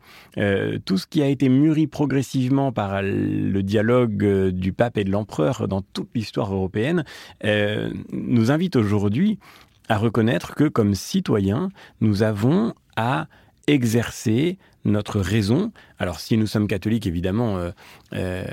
tout 0.85 0.97
ce 0.99 1.07
qui 1.07 1.23
a 1.23 1.27
été 1.27 1.49
mûri 1.49 1.87
progressivement 1.87 2.71
par 2.71 3.01
le 3.01 3.61
dialogue 3.63 4.51
du 4.51 4.73
pape 4.73 4.95
et 4.99 5.03
de 5.03 5.09
l'empereur 5.09 5.67
dans 5.67 5.81
toute 5.81 6.09
l'histoire 6.13 6.53
européenne 6.53 7.03
nous 8.11 8.51
invite 8.51 8.75
aujourd'hui 8.75 9.39
à 9.89 9.97
reconnaître 9.97 10.55
que 10.55 10.67
comme 10.67 10.95
citoyens, 10.95 11.69
nous 12.01 12.23
avons 12.23 12.73
à 12.95 13.27
exercer 13.67 14.57
notre 14.85 15.19
raison. 15.19 15.71
Alors 15.99 16.19
si 16.19 16.37
nous 16.37 16.47
sommes 16.47 16.67
catholiques, 16.67 17.07
évidemment, 17.07 17.57
euh, 17.57 17.71
euh, 18.13 18.45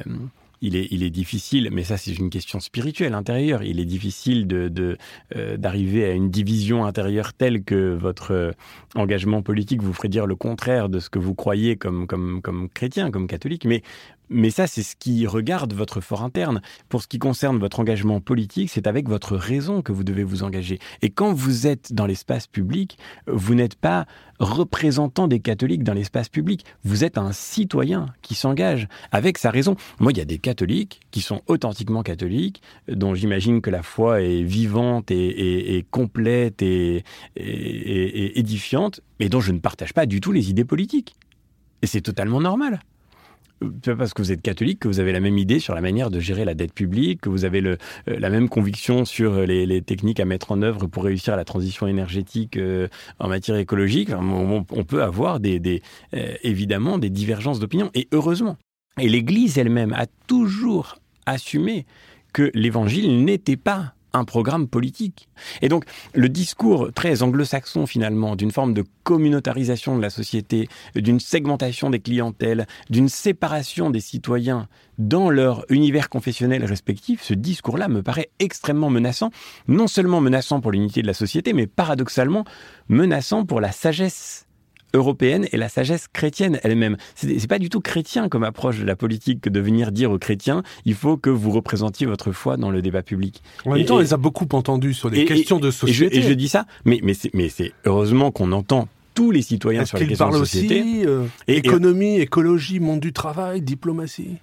il, 0.64 0.76
est, 0.76 0.88
il 0.90 1.02
est 1.02 1.10
difficile, 1.10 1.68
mais 1.72 1.84
ça 1.84 1.96
c'est 1.96 2.12
une 2.12 2.30
question 2.30 2.60
spirituelle 2.60 3.14
intérieure, 3.14 3.62
il 3.62 3.80
est 3.80 3.84
difficile 3.84 4.48
euh, 4.52 5.56
d'arriver 5.56 6.04
à 6.04 6.12
une 6.12 6.30
division 6.30 6.84
intérieure 6.84 7.32
telle 7.34 7.62
que 7.64 7.94
votre 7.94 8.54
engagement 8.94 9.42
politique 9.42 9.82
vous 9.82 9.92
ferait 9.92 10.08
dire 10.08 10.26
le 10.26 10.36
contraire 10.36 10.88
de 10.88 10.98
ce 10.98 11.10
que 11.10 11.18
vous 11.18 11.34
croyez 11.34 11.76
comme, 11.76 12.06
comme, 12.06 12.40
comme 12.42 12.68
chrétien, 12.68 13.10
comme 13.10 13.26
catholique. 13.26 13.64
Mais 13.64 13.82
mais 14.30 14.50
ça, 14.50 14.66
c'est 14.66 14.82
ce 14.82 14.96
qui 14.96 15.26
regarde 15.26 15.74
votre 15.74 16.00
fort 16.00 16.22
interne. 16.22 16.62
Pour 16.88 17.02
ce 17.02 17.08
qui 17.08 17.18
concerne 17.18 17.58
votre 17.58 17.80
engagement 17.80 18.20
politique, 18.20 18.70
c'est 18.70 18.86
avec 18.86 19.08
votre 19.08 19.36
raison 19.36 19.82
que 19.82 19.92
vous 19.92 20.04
devez 20.04 20.24
vous 20.24 20.42
engager. 20.42 20.78
Et 21.02 21.10
quand 21.10 21.32
vous 21.32 21.66
êtes 21.66 21.92
dans 21.92 22.06
l'espace 22.06 22.46
public, 22.46 22.98
vous 23.26 23.54
n'êtes 23.54 23.74
pas 23.74 24.06
représentant 24.40 25.28
des 25.28 25.40
catholiques 25.40 25.84
dans 25.84 25.92
l'espace 25.92 26.28
public. 26.28 26.64
Vous 26.84 27.04
êtes 27.04 27.18
un 27.18 27.32
citoyen 27.32 28.06
qui 28.22 28.34
s'engage 28.34 28.88
avec 29.12 29.38
sa 29.38 29.50
raison. 29.50 29.76
Moi, 30.00 30.12
il 30.12 30.18
y 30.18 30.22
a 30.22 30.24
des 30.24 30.38
catholiques 30.38 30.53
qui 31.10 31.20
sont 31.20 31.42
authentiquement 31.46 32.02
catholiques, 32.02 32.62
dont 32.88 33.14
j'imagine 33.14 33.60
que 33.60 33.70
la 33.70 33.82
foi 33.82 34.22
est 34.22 34.42
vivante 34.42 35.10
et, 35.10 35.84
complète 35.90 36.62
et, 36.62 37.04
édifiante, 37.36 39.00
mais 39.20 39.28
dont 39.28 39.40
je 39.40 39.52
ne 39.52 39.58
partage 39.58 39.92
pas 39.92 40.06
du 40.06 40.20
tout 40.20 40.32
les 40.32 40.50
idées 40.50 40.64
politiques. 40.64 41.16
Et 41.82 41.86
c'est 41.86 42.00
totalement 42.00 42.40
normal 42.40 42.80
pas 43.84 43.96
parce 43.96 44.14
que 44.14 44.22
vous 44.22 44.32
êtes 44.32 44.42
catholique 44.42 44.80
que 44.80 44.88
vous 44.88 45.00
avez 45.00 45.12
la 45.12 45.20
même 45.20 45.38
idée 45.38 45.58
sur 45.58 45.74
la 45.74 45.80
manière 45.80 46.10
de 46.10 46.20
gérer 46.20 46.44
la 46.44 46.54
dette 46.54 46.72
publique, 46.72 47.22
que 47.22 47.28
vous 47.28 47.44
avez 47.44 47.62
euh, 47.64 47.76
la 48.06 48.30
même 48.30 48.48
conviction 48.48 49.04
sur 49.04 49.38
les, 49.40 49.82
techniques 49.82 50.20
à 50.20 50.24
mettre 50.24 50.52
en 50.52 50.62
œuvre 50.62 50.86
pour 50.86 51.04
réussir 51.04 51.36
la 51.36 51.44
transition 51.44 51.86
énergétique 51.86 52.56
euh, 52.56 52.88
en 53.18 53.28
matière 53.28 53.56
écologique. 53.56 54.10
on, 54.10 54.84
peut 54.84 55.02
avoir 55.02 55.38
euh, 55.44 55.78
évidemment 56.42 56.98
des 56.98 57.10
divergences 57.10 57.58
d'opinion, 57.58 57.90
et 57.94 58.08
heureusement. 58.12 58.56
Et 59.00 59.08
l'Église 59.08 59.58
elle-même 59.58 59.92
a 59.92 60.06
toujours 60.26 60.98
assumé 61.26 61.84
que 62.32 62.50
l'Évangile 62.54 63.24
n'était 63.24 63.56
pas 63.56 63.94
un 64.14 64.24
programme 64.24 64.68
politique. 64.68 65.28
Et 65.60 65.68
donc, 65.68 65.84
le 66.14 66.28
discours 66.28 66.92
très 66.94 67.22
anglo-saxon, 67.22 67.86
finalement, 67.86 68.36
d'une 68.36 68.52
forme 68.52 68.72
de 68.72 68.84
communautarisation 69.02 69.96
de 69.96 70.02
la 70.02 70.10
société, 70.10 70.68
d'une 70.94 71.18
segmentation 71.18 71.90
des 71.90 71.98
clientèles, 71.98 72.66
d'une 72.88 73.08
séparation 73.08 73.90
des 73.90 74.00
citoyens 74.00 74.68
dans 74.98 75.30
leur 75.30 75.64
univers 75.68 76.08
confessionnel 76.08 76.64
respectif, 76.64 77.22
ce 77.22 77.34
discours-là 77.34 77.88
me 77.88 78.02
paraît 78.02 78.30
extrêmement 78.38 78.90
menaçant, 78.90 79.30
non 79.66 79.88
seulement 79.88 80.20
menaçant 80.20 80.60
pour 80.60 80.70
l'unité 80.70 81.02
de 81.02 81.08
la 81.08 81.14
société, 81.14 81.52
mais 81.52 81.66
paradoxalement 81.66 82.44
menaçant 82.88 83.44
pour 83.44 83.60
la 83.60 83.72
sagesse 83.72 84.43
européenne 84.94 85.46
et 85.52 85.56
la 85.56 85.68
sagesse 85.68 86.08
chrétienne 86.08 86.58
elle-même. 86.62 86.96
C'est 87.14 87.46
pas 87.46 87.58
du 87.58 87.68
tout 87.68 87.80
chrétien 87.80 88.28
comme 88.28 88.44
approche 88.44 88.78
de 88.78 88.84
la 88.84 88.96
politique 88.96 89.42
que 89.42 89.50
de 89.50 89.60
venir 89.60 89.92
dire 89.92 90.10
aux 90.10 90.18
chrétiens 90.18 90.62
il 90.84 90.94
faut 90.94 91.16
que 91.16 91.30
vous 91.30 91.50
représentiez 91.50 92.06
votre 92.06 92.32
foi 92.32 92.56
dans 92.56 92.70
le 92.70 92.82
débat 92.82 93.02
public. 93.02 93.42
En 93.64 93.74
même 93.74 93.84
temps, 93.84 93.96
on 93.96 94.00
les 94.00 94.14
a 94.14 94.16
beaucoup 94.16 94.46
entendus 94.52 94.94
sur 94.94 95.10
les 95.10 95.24
questions 95.24 95.58
de 95.58 95.70
société. 95.70 96.18
Et 96.18 96.22
je, 96.22 96.32
dis 96.32 96.48
ça, 96.48 96.66
mais, 96.84 97.00
mais 97.02 97.48
c'est 97.48 97.72
heureusement 97.84 98.30
qu'on 98.30 98.52
entend 98.52 98.88
tous 99.14 99.30
les 99.30 99.42
citoyens 99.42 99.84
sur 99.84 99.98
les 99.98 100.06
questions 100.06 100.30
de 100.30 100.38
société. 100.38 100.80
Aussi, 100.80 101.06
euh, 101.06 101.26
économie, 101.46 102.18
écologie, 102.18 102.80
monde 102.80 103.00
du 103.00 103.12
travail, 103.12 103.62
diplomatie? 103.62 104.36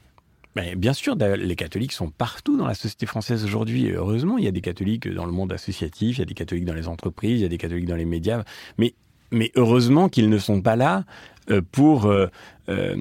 Mais 0.56 0.76
bien 0.76 0.94
sûr, 0.94 1.16
les 1.16 1.56
catholiques 1.56 1.94
sont 1.94 2.10
partout 2.10 2.58
dans 2.58 2.68
la 2.68 2.74
société 2.74 3.06
française 3.06 3.46
aujourd'hui. 3.46 3.90
Heureusement, 3.92 4.38
il 4.38 4.44
y 4.44 4.48
a 4.48 4.52
des 4.52 4.62
catholiques 4.62 5.08
dans 5.08 5.26
le 5.26 5.32
monde 5.32 5.54
associatif, 5.54 6.18
il 6.18 6.20
y 6.20 6.24
a 6.24 6.26
des 6.26 6.34
catholiques 6.34 6.66
dans 6.66 6.74
les 6.74 6.90
entreprises, 6.90 7.40
il 7.40 7.44
y 7.44 7.46
a 7.46 7.50
des 7.50 7.58
catholiques 7.58 7.88
dans 7.88 7.96
les 7.96 8.06
médias. 8.06 8.44
Mais 8.78 8.94
mais 9.32 9.52
heureusement 9.56 10.10
qu'ils 10.10 10.30
ne 10.30 10.38
sont 10.38 10.62
pas 10.62 10.76
là 10.76 11.06
euh, 11.50 11.62
pour... 11.72 12.06
Euh, 12.06 12.28
euh, 12.70 12.96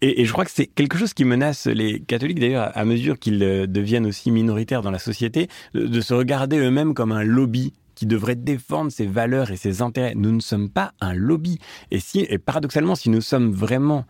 et, 0.00 0.26
je 0.26 0.32
crois 0.32 0.44
que 0.44 0.50
c'est 0.50 0.66
quelque 0.66 0.98
chose 0.98 1.14
qui 1.14 1.24
menace 1.24 1.66
les 1.66 2.00
catholiques, 2.00 2.38
d'ailleurs, 2.38 2.70
à 2.74 2.84
mesure 2.84 3.18
qu'ils 3.18 3.38
deviennent 3.38 4.04
aussi 4.04 4.30
minoritaires 4.30 4.82
dans 4.82 4.90
la 4.90 4.98
société, 4.98 5.48
de, 5.72 6.00
se 6.02 6.12
regarder 6.12 6.58
eux-mêmes 6.58 6.92
comme 6.92 7.10
un 7.10 7.22
lobby 7.22 7.72
qui 7.94 8.04
devrait 8.04 8.34
défendre 8.34 8.92
ses 8.92 9.06
valeurs 9.06 9.50
et 9.50 9.56
ses 9.56 9.80
intérêts. 9.80 10.12
Nous 10.14 10.32
ne 10.32 10.40
sommes 10.40 10.68
pas 10.68 10.92
un 11.00 11.14
lobby. 11.14 11.58
Et, 11.90 12.00
si, 12.00 12.26
et 12.28 12.36
paradoxalement, 12.36 12.96
si 12.96 13.08
nous 13.08 13.22
sommes 13.22 13.52
vraiment 13.52 14.04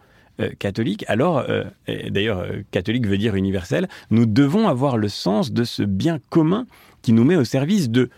catholiques, 0.58 1.04
alors, 1.06 1.46
d'ailleurs, 1.86 2.44
catholique 2.72 3.06
veut 3.06 3.18
dire 3.18 3.36
universel, 3.36 3.88
nous 4.10 4.26
devons 4.26 4.66
avoir 4.66 4.96
le 4.96 5.08
sens 5.08 5.52
de 5.52 5.62
ce 5.62 5.84
bien 5.84 6.18
commun 6.28 6.66
qui 7.02 7.12
nous 7.12 7.22
met 7.22 7.36
au 7.36 7.44
service 7.44 7.88
de 7.88 8.10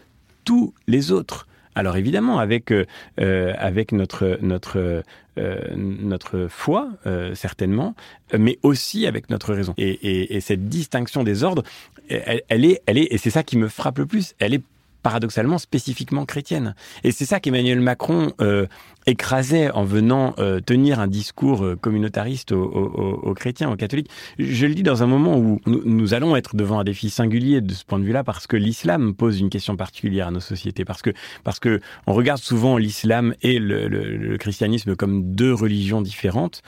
tous 0.44 0.72
les 0.86 1.12
autres. 1.12 1.46
Alors 1.76 1.98
évidemment, 1.98 2.38
avec, 2.38 2.72
euh, 2.72 2.86
euh, 3.20 3.52
avec 3.58 3.92
notre, 3.92 4.38
notre, 4.40 5.04
euh, 5.38 5.60
notre 5.76 6.48
foi, 6.48 6.88
certainement, 7.34 7.94
mais 8.36 8.58
aussi 8.62 9.06
avec 9.06 9.28
notre 9.30 9.54
raison. 9.54 9.74
Et, 9.76 10.40
cette 10.40 10.68
distinction 10.68 11.22
des 11.22 11.44
ordres, 11.44 11.62
elle, 12.08 12.64
est, 12.64 12.82
elle 12.86 12.98
est, 12.98 13.12
et 13.12 13.18
c'est 13.18 13.30
ça 13.30 13.42
qui 13.42 13.58
me 13.58 13.68
frappe 13.68 13.98
le 13.98 14.06
plus, 14.06 14.34
elle 14.38 14.54
est 14.54 14.62
paradoxalement 15.02 15.58
spécifiquement 15.58 16.24
chrétienne. 16.24 16.74
Et 17.04 17.12
c'est 17.12 17.24
ça 17.24 17.40
qu'Emmanuel 17.40 17.80
Macron 17.80 18.32
euh, 18.40 18.66
écrasait 19.06 19.70
en 19.70 19.84
venant 19.84 20.34
euh, 20.38 20.60
tenir 20.60 20.98
un 21.00 21.06
discours 21.06 21.64
euh, 21.64 21.76
communautariste 21.76 22.52
aux, 22.52 23.34
chrétiens, 23.36 23.70
aux 23.70 23.76
catholiques. 23.76 24.10
Je 24.38 24.66
le 24.66 24.74
dis 24.74 24.82
dans 24.82 25.02
un 25.02 25.06
moment 25.06 25.38
où 25.38 25.60
nous, 25.66 26.14
allons 26.14 26.36
être 26.36 26.56
devant 26.56 26.80
un 26.80 26.84
défi 26.84 27.10
singulier 27.10 27.60
de 27.60 27.72
ce 27.72 27.84
point 27.84 27.98
de 27.98 28.04
vue-là, 28.04 28.24
parce 28.24 28.46
que 28.46 28.56
l'islam 28.56 29.14
pose 29.14 29.40
une 29.40 29.50
question 29.50 29.76
particulière 29.76 30.28
à 30.28 30.30
nos 30.30 30.40
sociétés, 30.40 30.84
parce 30.84 31.02
que 31.02 31.10
parce 31.44 31.60
que 31.60 31.80
on 32.06 32.12
regarde 32.12 32.40
souvent 32.40 32.76
l'islam 32.76 33.34
et 33.42 33.58
le, 33.58 34.36
christianisme 34.38 34.96
comme 34.96 35.34
deux 35.34 35.52
religions 35.52 36.00
différentes. 36.02 36.62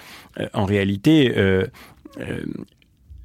en 0.53 0.65
réalité, 0.65 1.35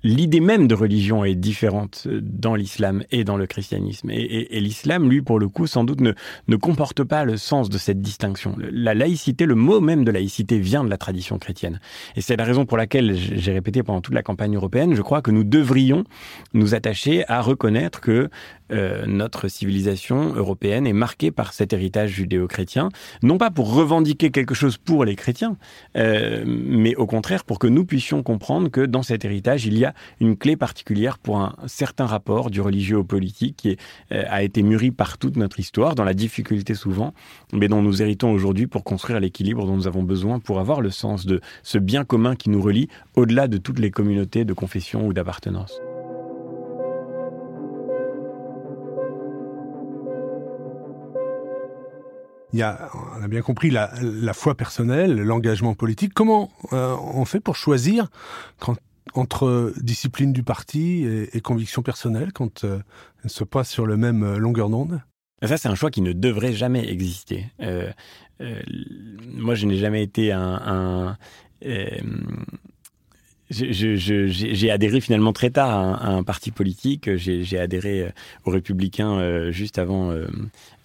l'idée 0.04 0.42
même 0.42 0.68
de 0.68 0.76
religion 0.76 1.24
est 1.24 1.36
différente 1.36 2.08
dans 2.08 2.56
l'islam 2.56 3.04
et 3.12 3.24
dans 3.24 3.38
le 3.38 3.48
christianisme. 3.48 4.10
Et, 4.12 4.60
l'islam, 4.60 5.10
lui, 5.10 5.22
pour 5.22 5.40
le 5.40 5.48
coup, 5.48 5.68
sans 5.68 5.84
doute 5.84 6.02
ne, 6.02 6.14
ne 6.48 6.56
comporte 6.56 7.04
pas 7.04 7.24
le 7.26 7.38
sens 7.38 7.70
de 7.70 7.78
cette 7.78 8.02
distinction. 8.02 8.56
La 8.60 8.94
laïcité, 8.94 9.46
le 9.46 9.56
mot 9.56 9.80
même 9.80 10.04
de 10.04 10.12
laïcité 10.12 10.60
vient 10.60 10.84
de 10.84 10.90
la 10.90 10.98
tradition 10.98 11.38
chrétienne. 11.40 11.80
Et 12.16 12.22
c'est 12.22 12.36
la 12.36 12.44
raison 12.44 12.66
pour 12.66 12.78
laquelle 12.78 13.16
j'ai 13.16 13.52
répété 13.54 13.84
pendant 13.84 14.02
toute 14.02 14.14
la 14.14 14.24
campagne 14.24 14.56
européenne, 14.56 14.94
je 14.96 15.02
crois 15.02 15.22
que 15.22 15.32
nous 15.32 15.44
devrions 15.44 16.04
nous 16.54 16.76
attacher 16.76 17.24
à 17.28 17.42
reconnaître 17.42 18.02
que 18.02 18.30
euh, 18.72 19.06
notre 19.06 19.48
civilisation 19.50 20.34
européenne 20.36 20.88
est 20.88 20.94
marquée 20.94 21.32
par 21.32 21.54
cet 21.54 21.74
héritage 21.74 22.12
judéo-chrétien, 22.12 22.90
non 23.22 23.38
pas 23.38 23.52
pour 23.52 23.74
revendiquer 23.74 24.32
quelque 24.32 24.56
chose 24.56 24.78
pour 24.78 25.06
les 25.06 25.16
chrétiens, 25.16 25.58
euh, 25.98 26.44
mais 26.46 26.96
au 26.96 27.06
contraire 27.06 27.44
pour 27.44 27.60
que 27.60 27.68
nous 27.68 27.86
puissions 27.86 28.24
comprendre 28.24 28.70
que 28.70 28.82
dans 28.82 29.04
cet 29.04 29.26
héritage, 29.26 29.66
il 29.66 29.78
y 29.78 29.86
a 29.86 29.93
une 30.20 30.38
clé 30.38 30.56
particulière 30.56 31.18
pour 31.18 31.40
un 31.40 31.56
certain 31.68 32.06
rapport 32.06 32.50
du 32.50 32.62
religieux 32.62 32.98
au 32.98 33.04
politique 33.04 33.56
qui 33.58 33.78
euh, 34.12 34.24
a 34.28 34.44
été 34.44 34.64
mûri 34.64 34.92
par 34.92 35.18
toute 35.18 35.38
notre 35.38 35.60
histoire, 35.60 35.96
dans 35.96 36.04
la 36.04 36.14
difficulté 36.14 36.74
souvent, 36.74 37.14
mais 37.52 37.68
dont 37.68 37.82
nous 37.82 38.02
héritons 38.02 38.32
aujourd'hui 38.32 38.68
pour 38.68 38.84
construire 38.84 39.20
l'équilibre 39.20 39.66
dont 39.66 39.76
nous 39.76 39.88
avons 39.88 40.04
besoin 40.04 40.40
pour 40.40 40.60
avoir 40.60 40.82
le 40.82 40.90
sens 40.90 41.26
de 41.26 41.42
ce 41.64 41.78
bien 41.78 42.04
commun 42.04 42.36
qui 42.36 42.50
nous 42.50 42.62
relie 42.62 42.90
au-delà 43.16 43.48
de 43.48 43.58
toutes 43.58 43.80
les 43.80 43.92
communautés 43.92 44.46
de 44.46 44.54
confession 44.54 45.06
ou 45.08 45.14
d'appartenance. 45.14 45.80
il 52.54 52.60
y 52.60 52.64
a, 52.64 52.90
on 53.18 53.24
a 53.24 53.28
bien 53.28 53.42
compris 53.42 53.72
la, 53.72 53.90
foi 54.34 54.56
personnelle, 54.56 55.16
l'engagement 55.16 55.74
politique. 55.74 56.14
Comment 56.14 56.52
euh, 56.72 56.96
on 57.14 57.26
fait 57.26 57.40
pour 57.40 57.56
choisir 57.56 58.10
quand, 58.60 58.78
entre 59.14 59.74
discipline 59.82 60.34
du 60.34 60.44
parti 60.44 61.04
et, 61.04 61.36
et 61.36 61.42
conviction 61.42 61.82
personnelle 61.82 62.32
quand 62.34 62.64
euh, 62.64 62.80
elles 63.24 63.30
se 63.30 63.44
passent 63.44 63.70
sur 63.70 63.86
le 63.86 63.98
même 63.98 64.24
euh, 64.24 64.38
longueur 64.38 64.70
d'onde? 64.70 65.02
Ça, 65.44 65.58
c'est 65.58 65.68
un 65.68 65.76
choix 65.76 65.92
qui 65.92 66.02
ne 66.02 66.14
devrait 66.14 66.54
jamais 66.54 66.88
exister. 66.90 67.48
Euh, 67.60 67.92
moi, 69.34 69.56
je 69.56 69.66
n'ai 69.66 69.76
jamais 69.76 70.02
été 70.02 70.32
un 70.32 71.18
j'ai 73.50 74.72
adhéré 74.72 75.02
finalement 75.02 75.34
très 75.34 75.50
tard 75.50 75.70
à 75.70 76.08
un, 76.08 76.24
parti 76.24 76.52
politique. 76.52 77.16
J'ai 77.16 77.60
adhéré 77.60 78.02
euh, 78.02 78.10
aux 78.46 78.52
Républicains 78.52 79.20
euh, 79.20 79.52
juste 79.52 79.78
avant 79.78 80.12
euh, 80.12 80.28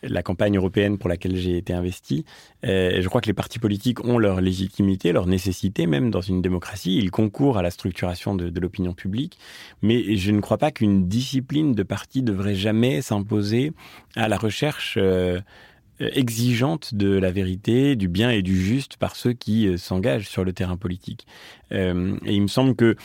la 0.03 0.23
campagne 0.23 0.57
européenne 0.57 0.99
pour 0.99 1.09
laquelle 1.09 1.37
j'ai 1.37 1.57
été 1.57 1.73
investi. 1.73 2.25
je 2.63 3.07
crois 3.07 3.21
que 3.21 3.27
les 3.27 3.33
partis 3.33 3.59
politiques 3.59 4.05
ont 4.05 4.19
leur 4.19 4.41
légitimité, 4.41 5.13
leur 5.13 5.27
nécessité 5.27 5.87
même 5.87 6.11
dans 6.11 6.21
une 6.21 6.43
démocratie. 6.43 6.99
Ils 6.99 7.11
concourent 7.11 7.59
à 7.59 7.63
la 7.63 7.71
structuration 7.71 8.35
de, 8.35 8.61
l'opinion 8.61 8.93
publique. 8.93 9.39
Mais 9.83 10.17
je 10.17 10.31
ne 10.33 10.41
crois 10.41 10.59
pas 10.59 10.71
qu'une 10.71 11.09
discipline 11.09 11.75
de 11.75 11.83
parti 11.83 12.23
devrait 12.23 12.55
jamais 12.55 13.03
s'imposer 13.03 13.73
à 14.17 14.29
la 14.29 14.37
recherche 14.37 14.99
exigeante 16.01 16.95
de 16.95 17.09
la 17.09 17.31
vérité, 17.31 17.97
du 17.97 18.09
bien 18.09 18.31
et 18.31 18.43
du 18.43 18.61
juste 18.61 18.97
par 18.97 19.17
ceux 19.17 19.33
qui 19.33 19.67
euh, 19.67 19.77
s'engagent 19.77 20.29
sur 20.29 20.45
le 20.45 20.53
terrain 20.53 20.77
politique. 20.77 21.27
Euh, 21.73 22.17
et 22.25 22.35
il 22.35 22.43
me 22.43 22.49
semble 22.49 22.75
que 22.75 22.97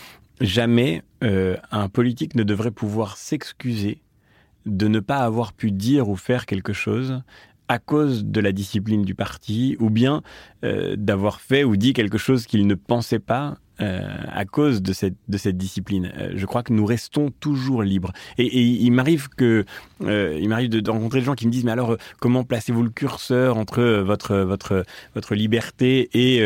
jamais 0.41 1.03
un 1.71 1.87
politique 1.87 2.35
ne 2.35 2.43
devrait 2.43 2.71
pouvoir 2.71 3.15
s'excuser 3.15 4.01
de 4.65 4.89
ne 4.89 4.99
pas 4.99 5.19
avoir 5.19 5.53
pu 5.53 5.71
dire 5.71 6.09
ou 6.09 6.17
faire 6.17 6.45
quelque 6.45 6.73
chose 6.73 7.21
à 7.69 7.79
cause 7.79 8.25
de 8.25 8.41
la 8.41 8.51
discipline 8.51 9.03
du 9.03 9.15
parti, 9.15 9.77
ou 9.79 9.89
bien 9.89 10.21
d'avoir 10.61 11.39
fait 11.39 11.63
ou 11.63 11.77
dit 11.77 11.93
quelque 11.93 12.17
chose 12.17 12.45
qu'il 12.45 12.67
ne 12.67 12.75
pensait 12.75 13.19
pas 13.19 13.57
euh, 13.81 14.01
à 14.31 14.45
cause 14.45 14.83
de 14.83 14.93
cette, 14.93 15.57
discipline. 15.57 16.11
Euh, 16.15 16.33
je 16.35 16.45
crois 16.45 16.61
que 16.61 16.71
nous 16.73 16.85
restons 16.85 17.31
toujours 17.39 17.81
libres. 17.81 18.11
Et, 18.37 18.61
il 18.61 18.91
m'arrive 18.91 19.29
que 19.29 19.65
euh, 20.03 20.47
m'arrive 20.47 20.69
de, 20.69 20.91
rencontrer 20.91 21.21
des 21.21 21.25
gens 21.25 21.33
qui 21.33 21.47
me 21.47 21.51
disent 21.51 21.63
mais 21.63 21.71
alors 21.71 21.97
comment 22.19 22.43
placez-vous 22.43 22.83
le 22.83 22.91
curseur 22.91 23.57
entre 23.57 23.81
votre 23.81 24.37
votre 24.37 24.85
votre 25.15 25.33
liberté 25.33 26.09
et, 26.13 26.39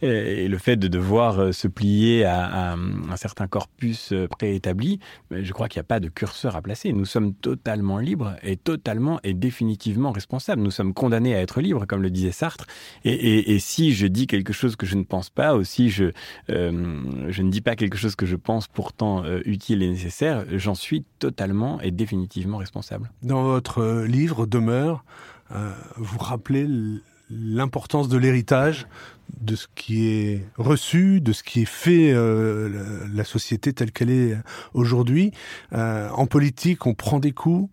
le 0.00 0.58
fait 0.58 0.76
de 0.76 0.88
devoir 0.88 1.52
se 1.52 1.68
plier 1.68 2.24
à, 2.24 2.72
un 2.72 3.16
certain 3.16 3.48
corpus 3.48 4.14
préétabli? 4.30 4.98
Je 5.30 5.52
crois 5.52 5.68
qu'il 5.68 5.78
n'y 5.78 5.84
a 5.84 5.88
pas 5.88 6.00
de 6.00 6.08
curseur 6.08 6.56
à 6.56 6.62
placer. 6.62 6.94
Nous 6.94 7.04
sommes 7.04 7.34
totalement 7.34 7.98
libres 7.98 8.36
et 8.42 8.56
totalement 8.56 9.20
et 9.24 9.34
définitivement 9.34 10.10
responsables. 10.10 10.62
Nous 10.62 10.70
sommes 10.70 10.94
condamnés 10.94 11.34
à 11.34 11.40
être 11.40 11.60
libres, 11.60 11.86
comme 11.86 12.02
le 12.02 12.10
disait 12.10 12.32
Sartre. 12.32 12.66
Et, 13.04 13.54
et 13.54 13.58
si 13.58 13.92
je 13.92 14.06
dis 14.06 14.26
quelque 14.26 14.54
chose 14.54 14.76
que 14.76 14.86
je 14.86 14.96
ne 14.96 15.04
pense 15.04 15.28
pas, 15.28 15.54
aussi 15.54 15.90
je 15.90 16.12
euh, 16.70 17.26
je 17.30 17.42
ne 17.42 17.50
dis 17.50 17.60
pas 17.60 17.76
quelque 17.76 17.96
chose 17.96 18.16
que 18.16 18.26
je 18.26 18.36
pense 18.36 18.68
pourtant 18.68 19.24
euh, 19.24 19.40
utile 19.44 19.82
et 19.82 19.88
nécessaire, 19.88 20.44
j'en 20.52 20.74
suis 20.74 21.04
totalement 21.18 21.80
et 21.80 21.90
définitivement 21.90 22.58
responsable. 22.58 23.10
Dans 23.22 23.42
votre 23.44 23.78
euh, 23.78 24.06
livre 24.06 24.46
Demeure, 24.46 25.04
vous 25.98 26.18
rappelez 26.18 26.66
l'importance 27.28 28.08
de 28.08 28.16
l'héritage, 28.16 28.86
de 29.38 29.54
ce 29.54 29.66
qui 29.74 30.08
est 30.08 30.46
reçu, 30.56 31.20
de 31.20 31.34
ce 31.34 31.42
qui 31.42 31.60
est 31.60 31.68
fait 31.68 32.14
la 32.14 33.24
société 33.24 33.74
telle 33.74 33.92
qu'elle 33.92 34.08
est 34.08 34.34
aujourd'hui. 34.72 35.30
en 35.72 36.26
politique, 36.26 36.86
on 36.86 36.94
prend 36.94 37.18
des 37.18 37.32
coups. 37.32 37.68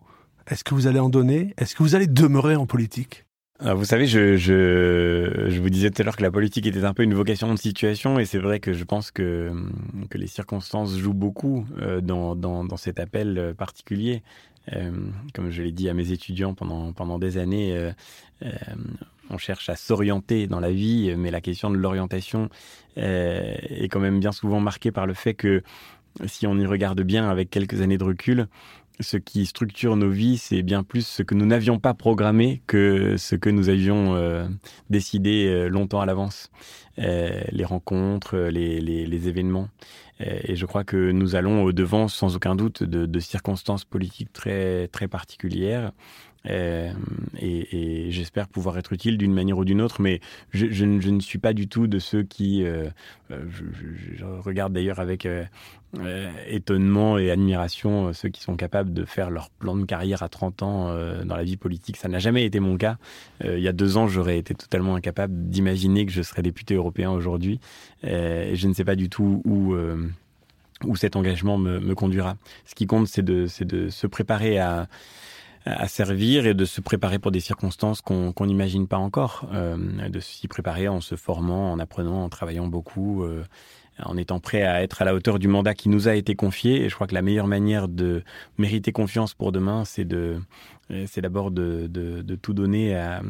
Est-ce 0.46 0.62
que 0.62 0.74
vous 0.74 0.88
allez 0.88 1.00
en 1.00 1.08
donner? 1.08 1.54
Est-ce 1.56 1.74
que 1.74 1.82
vous 1.82 1.94
allez 1.94 2.06
demeurer 2.06 2.54
en 2.54 2.66
politique? 2.66 3.24
Vous 3.62 3.84
savez, 3.84 4.06
je, 4.06 4.36
je, 4.36 5.46
je, 5.48 5.60
vous 5.60 5.68
disais 5.68 5.90
tout 5.90 6.00
à 6.00 6.04
l'heure 6.04 6.16
que 6.16 6.22
la 6.22 6.30
politique 6.30 6.66
était 6.66 6.84
un 6.84 6.94
peu 6.94 7.02
une 7.02 7.14
vocation 7.14 7.52
de 7.52 7.58
situation, 7.58 8.18
et 8.18 8.24
c'est 8.24 8.38
vrai 8.38 8.58
que 8.58 8.72
je 8.72 8.84
pense 8.84 9.10
que, 9.10 9.52
que 10.08 10.16
les 10.16 10.26
circonstances 10.26 10.96
jouent 10.96 11.12
beaucoup 11.12 11.66
euh, 11.78 12.00
dans, 12.00 12.34
dans, 12.34 12.64
dans, 12.64 12.76
cet 12.78 12.98
appel 12.98 13.38
euh, 13.38 13.54
particulier. 13.54 14.22
Euh, 14.72 14.90
comme 15.34 15.50
je 15.50 15.62
l'ai 15.62 15.72
dit 15.72 15.88
à 15.90 15.94
mes 15.94 16.12
étudiants 16.12 16.54
pendant, 16.54 16.92
pendant 16.92 17.18
des 17.18 17.38
années, 17.38 17.92
on 19.30 19.38
cherche 19.38 19.68
à 19.68 19.76
s'orienter 19.76 20.46
dans 20.46 20.60
la 20.60 20.70
vie, 20.70 21.14
mais 21.16 21.30
la 21.30 21.40
question 21.40 21.70
de 21.70 21.76
l'orientation 21.76 22.50
est 22.96 23.88
quand 23.90 24.00
même 24.00 24.20
bien 24.20 24.32
souvent 24.32 24.60
marquée 24.60 24.92
par 24.92 25.06
le 25.06 25.14
fait 25.14 25.34
que 25.34 25.62
si 26.26 26.46
on 26.46 26.56
y 26.58 26.66
regarde 26.66 27.00
bien 27.02 27.28
avec 27.28 27.50
quelques 27.50 27.80
années 27.80 27.98
de 27.98 28.04
recul, 28.04 28.48
ce 29.00 29.16
qui 29.16 29.46
structure 29.46 29.96
nos 29.96 30.10
vies, 30.10 30.38
c'est 30.38 30.62
bien 30.62 30.82
plus 30.82 31.06
ce 31.06 31.22
que 31.22 31.34
nous 31.34 31.46
n'avions 31.46 31.78
pas 31.78 31.94
programmé 31.94 32.62
que 32.66 33.16
ce 33.16 33.34
que 33.34 33.50
nous 33.50 33.68
avions 33.68 34.14
euh, 34.14 34.46
décidé 34.90 35.46
euh, 35.46 35.68
longtemps 35.68 36.00
à 36.00 36.06
l'avance. 36.06 36.50
Euh, 36.98 37.42
les 37.50 37.64
rencontres, 37.64 38.36
les, 38.36 38.80
les, 38.80 39.06
les 39.06 39.28
événements. 39.28 39.68
et 40.20 40.54
je 40.54 40.66
crois 40.66 40.84
que 40.84 41.12
nous 41.12 41.34
allons 41.34 41.62
au 41.62 41.72
devant, 41.72 42.08
sans 42.08 42.36
aucun 42.36 42.54
doute, 42.54 42.82
de, 42.82 43.06
de 43.06 43.20
circonstances 43.20 43.84
politiques 43.84 44.32
très 44.32 44.88
très 44.88 45.08
particulières 45.08 45.92
euh, 46.46 46.90
et, 47.38 48.06
et 48.06 48.10
j'espère 48.10 48.48
pouvoir 48.48 48.78
être 48.78 48.92
utile 48.92 49.18
d'une 49.18 49.34
manière 49.34 49.58
ou 49.58 49.64
d'une 49.64 49.82
autre, 49.82 50.00
mais 50.00 50.20
je, 50.52 50.66
je, 50.70 50.84
ne 50.84 51.20
suis 51.20 51.38
pas 51.38 51.52
du 51.52 51.68
tout 51.68 51.86
de 51.86 51.98
ceux 51.98 52.22
qui... 52.22 52.64
Euh, 52.64 52.88
euh 53.30 53.44
je, 53.50 53.64
je, 54.16 54.24
regarde 54.24 54.72
d'ailleurs 54.72 55.00
avec 55.00 55.26
euh, 55.26 55.44
euh, 55.98 56.30
étonnement 56.46 57.18
et 57.18 57.30
admiration 57.30 58.12
ceux 58.12 58.28
qui 58.28 58.40
sont 58.42 58.56
capables 58.56 58.92
de 58.92 59.04
faire 59.04 59.30
leur 59.30 59.50
plan 59.50 59.76
de 59.76 59.84
carrière 59.84 60.22
à 60.22 60.28
30 60.28 60.62
ans 60.62 60.94
dans 61.24 61.36
la 61.36 61.44
vie 61.44 61.56
politique. 61.56 61.96
Ça 61.96 62.08
n'a 62.08 62.18
jamais 62.18 62.44
été 62.44 62.60
mon 62.60 62.76
cas. 62.76 62.96
il 63.44 63.60
y 63.60 63.68
a 63.68 63.72
deux 63.72 63.96
ans, 63.96 64.06
j'aurais 64.06 64.38
été 64.38 64.54
totalement 64.54 64.94
incapable 64.94 65.34
d'imaginer 65.48 66.06
que 66.06 66.12
je 66.12 66.22
serais 66.22 66.42
député 66.42 66.74
européen 66.74 67.10
aujourd'hui. 67.10 67.60
et 68.02 68.54
je 68.54 68.68
ne 68.68 68.74
sais 68.74 68.84
pas 68.84 68.96
du 68.96 69.08
tout 69.08 69.42
où 69.44 69.74
où 70.86 70.96
cet 70.96 71.14
engagement 71.14 71.58
me, 71.58 71.78
me 71.78 71.94
conduira. 71.94 72.36
Ce 72.64 72.74
qui 72.74 72.86
compte, 72.86 73.06
c'est 73.06 73.22
de, 73.22 73.46
de 73.64 73.88
se 73.90 74.06
préparer 74.06 74.58
à, 74.58 74.88
à 75.66 75.88
servir 75.88 76.46
et 76.46 76.54
de 76.54 76.64
se 76.64 76.80
préparer 76.80 77.18
pour 77.18 77.30
des 77.30 77.40
circonstances 77.40 78.00
qu'on 78.00 78.34
n'imagine 78.40 78.86
pas 78.86 78.96
encore, 78.96 79.46
euh, 79.52 79.76
de 80.08 80.20
s'y 80.20 80.48
préparer 80.48 80.88
en 80.88 81.00
se 81.00 81.16
formant, 81.16 81.72
en 81.72 81.78
apprenant, 81.78 82.24
en 82.24 82.28
travaillant 82.28 82.66
beaucoup, 82.66 83.24
euh, 83.24 83.44
en 84.04 84.16
étant 84.16 84.40
prêt 84.40 84.62
à 84.62 84.82
être 84.82 85.02
à 85.02 85.04
la 85.04 85.14
hauteur 85.14 85.38
du 85.38 85.48
mandat 85.48 85.74
qui 85.74 85.88
nous 85.88 86.08
a 86.08 86.14
été 86.14 86.34
confié. 86.34 86.82
Et 86.82 86.88
je 86.88 86.94
crois 86.94 87.06
que 87.06 87.14
la 87.14 87.22
meilleure 87.22 87.46
manière 87.46 87.88
de 87.88 88.22
mériter 88.58 88.92
confiance 88.92 89.34
pour 89.34 89.52
demain, 89.52 89.84
c'est 89.84 90.04
de 90.04 90.40
c'est 91.06 91.20
d'abord 91.20 91.50
de, 91.50 91.88
tout 92.42 92.54
donner 92.54 92.96
à, 92.96 93.22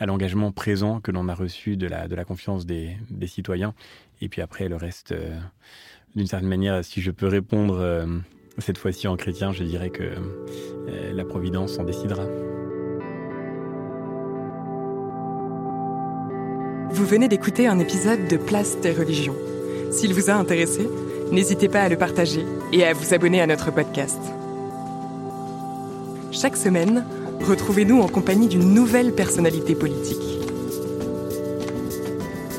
l'engagement 0.00 0.52
présent 0.52 1.00
que 1.00 1.10
l'on 1.10 1.28
a 1.28 1.34
reçu 1.34 1.76
de 1.76 1.86
la, 1.86 2.24
confiance 2.24 2.66
des, 2.66 2.96
citoyens. 3.26 3.74
Et 4.20 4.28
puis 4.28 4.42
après, 4.42 4.68
le 4.68 4.76
reste, 4.76 5.12
euh, 5.12 5.38
d'une 6.14 6.26
certaine 6.26 6.48
manière, 6.48 6.84
si 6.84 7.00
je 7.00 7.10
peux 7.10 7.26
répondre 7.26 7.78
euh, 7.80 8.06
cette 8.58 8.76
fois-ci 8.76 9.08
en 9.08 9.16
chrétien, 9.16 9.52
je 9.52 9.64
dirais 9.64 9.90
que 9.90 10.02
euh, 10.02 11.12
la 11.12 11.24
Providence 11.24 11.78
en 11.78 11.84
décidera. 11.84 12.26
Vous 16.90 17.06
venez 17.06 17.28
d'écouter 17.28 17.66
un 17.66 17.78
épisode 17.78 18.28
de 18.28 18.36
Place 18.36 18.78
des 18.80 18.92
religions. 18.92 19.36
S'il 19.90 20.14
vous 20.14 20.30
a 20.30 20.34
intéressé, 20.34 20.88
n'hésitez 21.32 21.68
pas 21.68 21.82
à 21.82 21.88
le 21.88 21.96
partager 21.96 22.46
et 22.72 22.84
à 22.84 22.92
vous 22.92 23.12
abonner 23.12 23.40
à 23.40 23.46
notre 23.46 23.72
podcast. 23.72 24.20
Chaque 26.30 26.56
semaine, 26.56 27.04
retrouvez-nous 27.40 28.00
en 28.00 28.06
compagnie 28.06 28.46
d'une 28.46 28.72
nouvelle 28.72 29.12
personnalité 29.12 29.74
politique. 29.74 30.38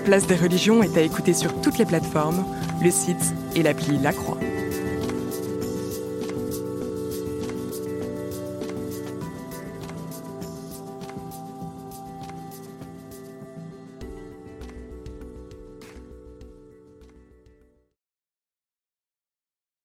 Place 0.04 0.28
des 0.28 0.36
religions 0.36 0.84
est 0.84 0.98
à 0.98 1.02
écouter 1.02 1.34
sur 1.34 1.54
toutes 1.62 1.78
les 1.78 1.86
plateformes, 1.86 2.44
le 2.84 2.92
site 2.92 3.34
et 3.56 3.64
l'appli 3.64 3.98
La 4.00 4.12
Croix. 4.12 4.41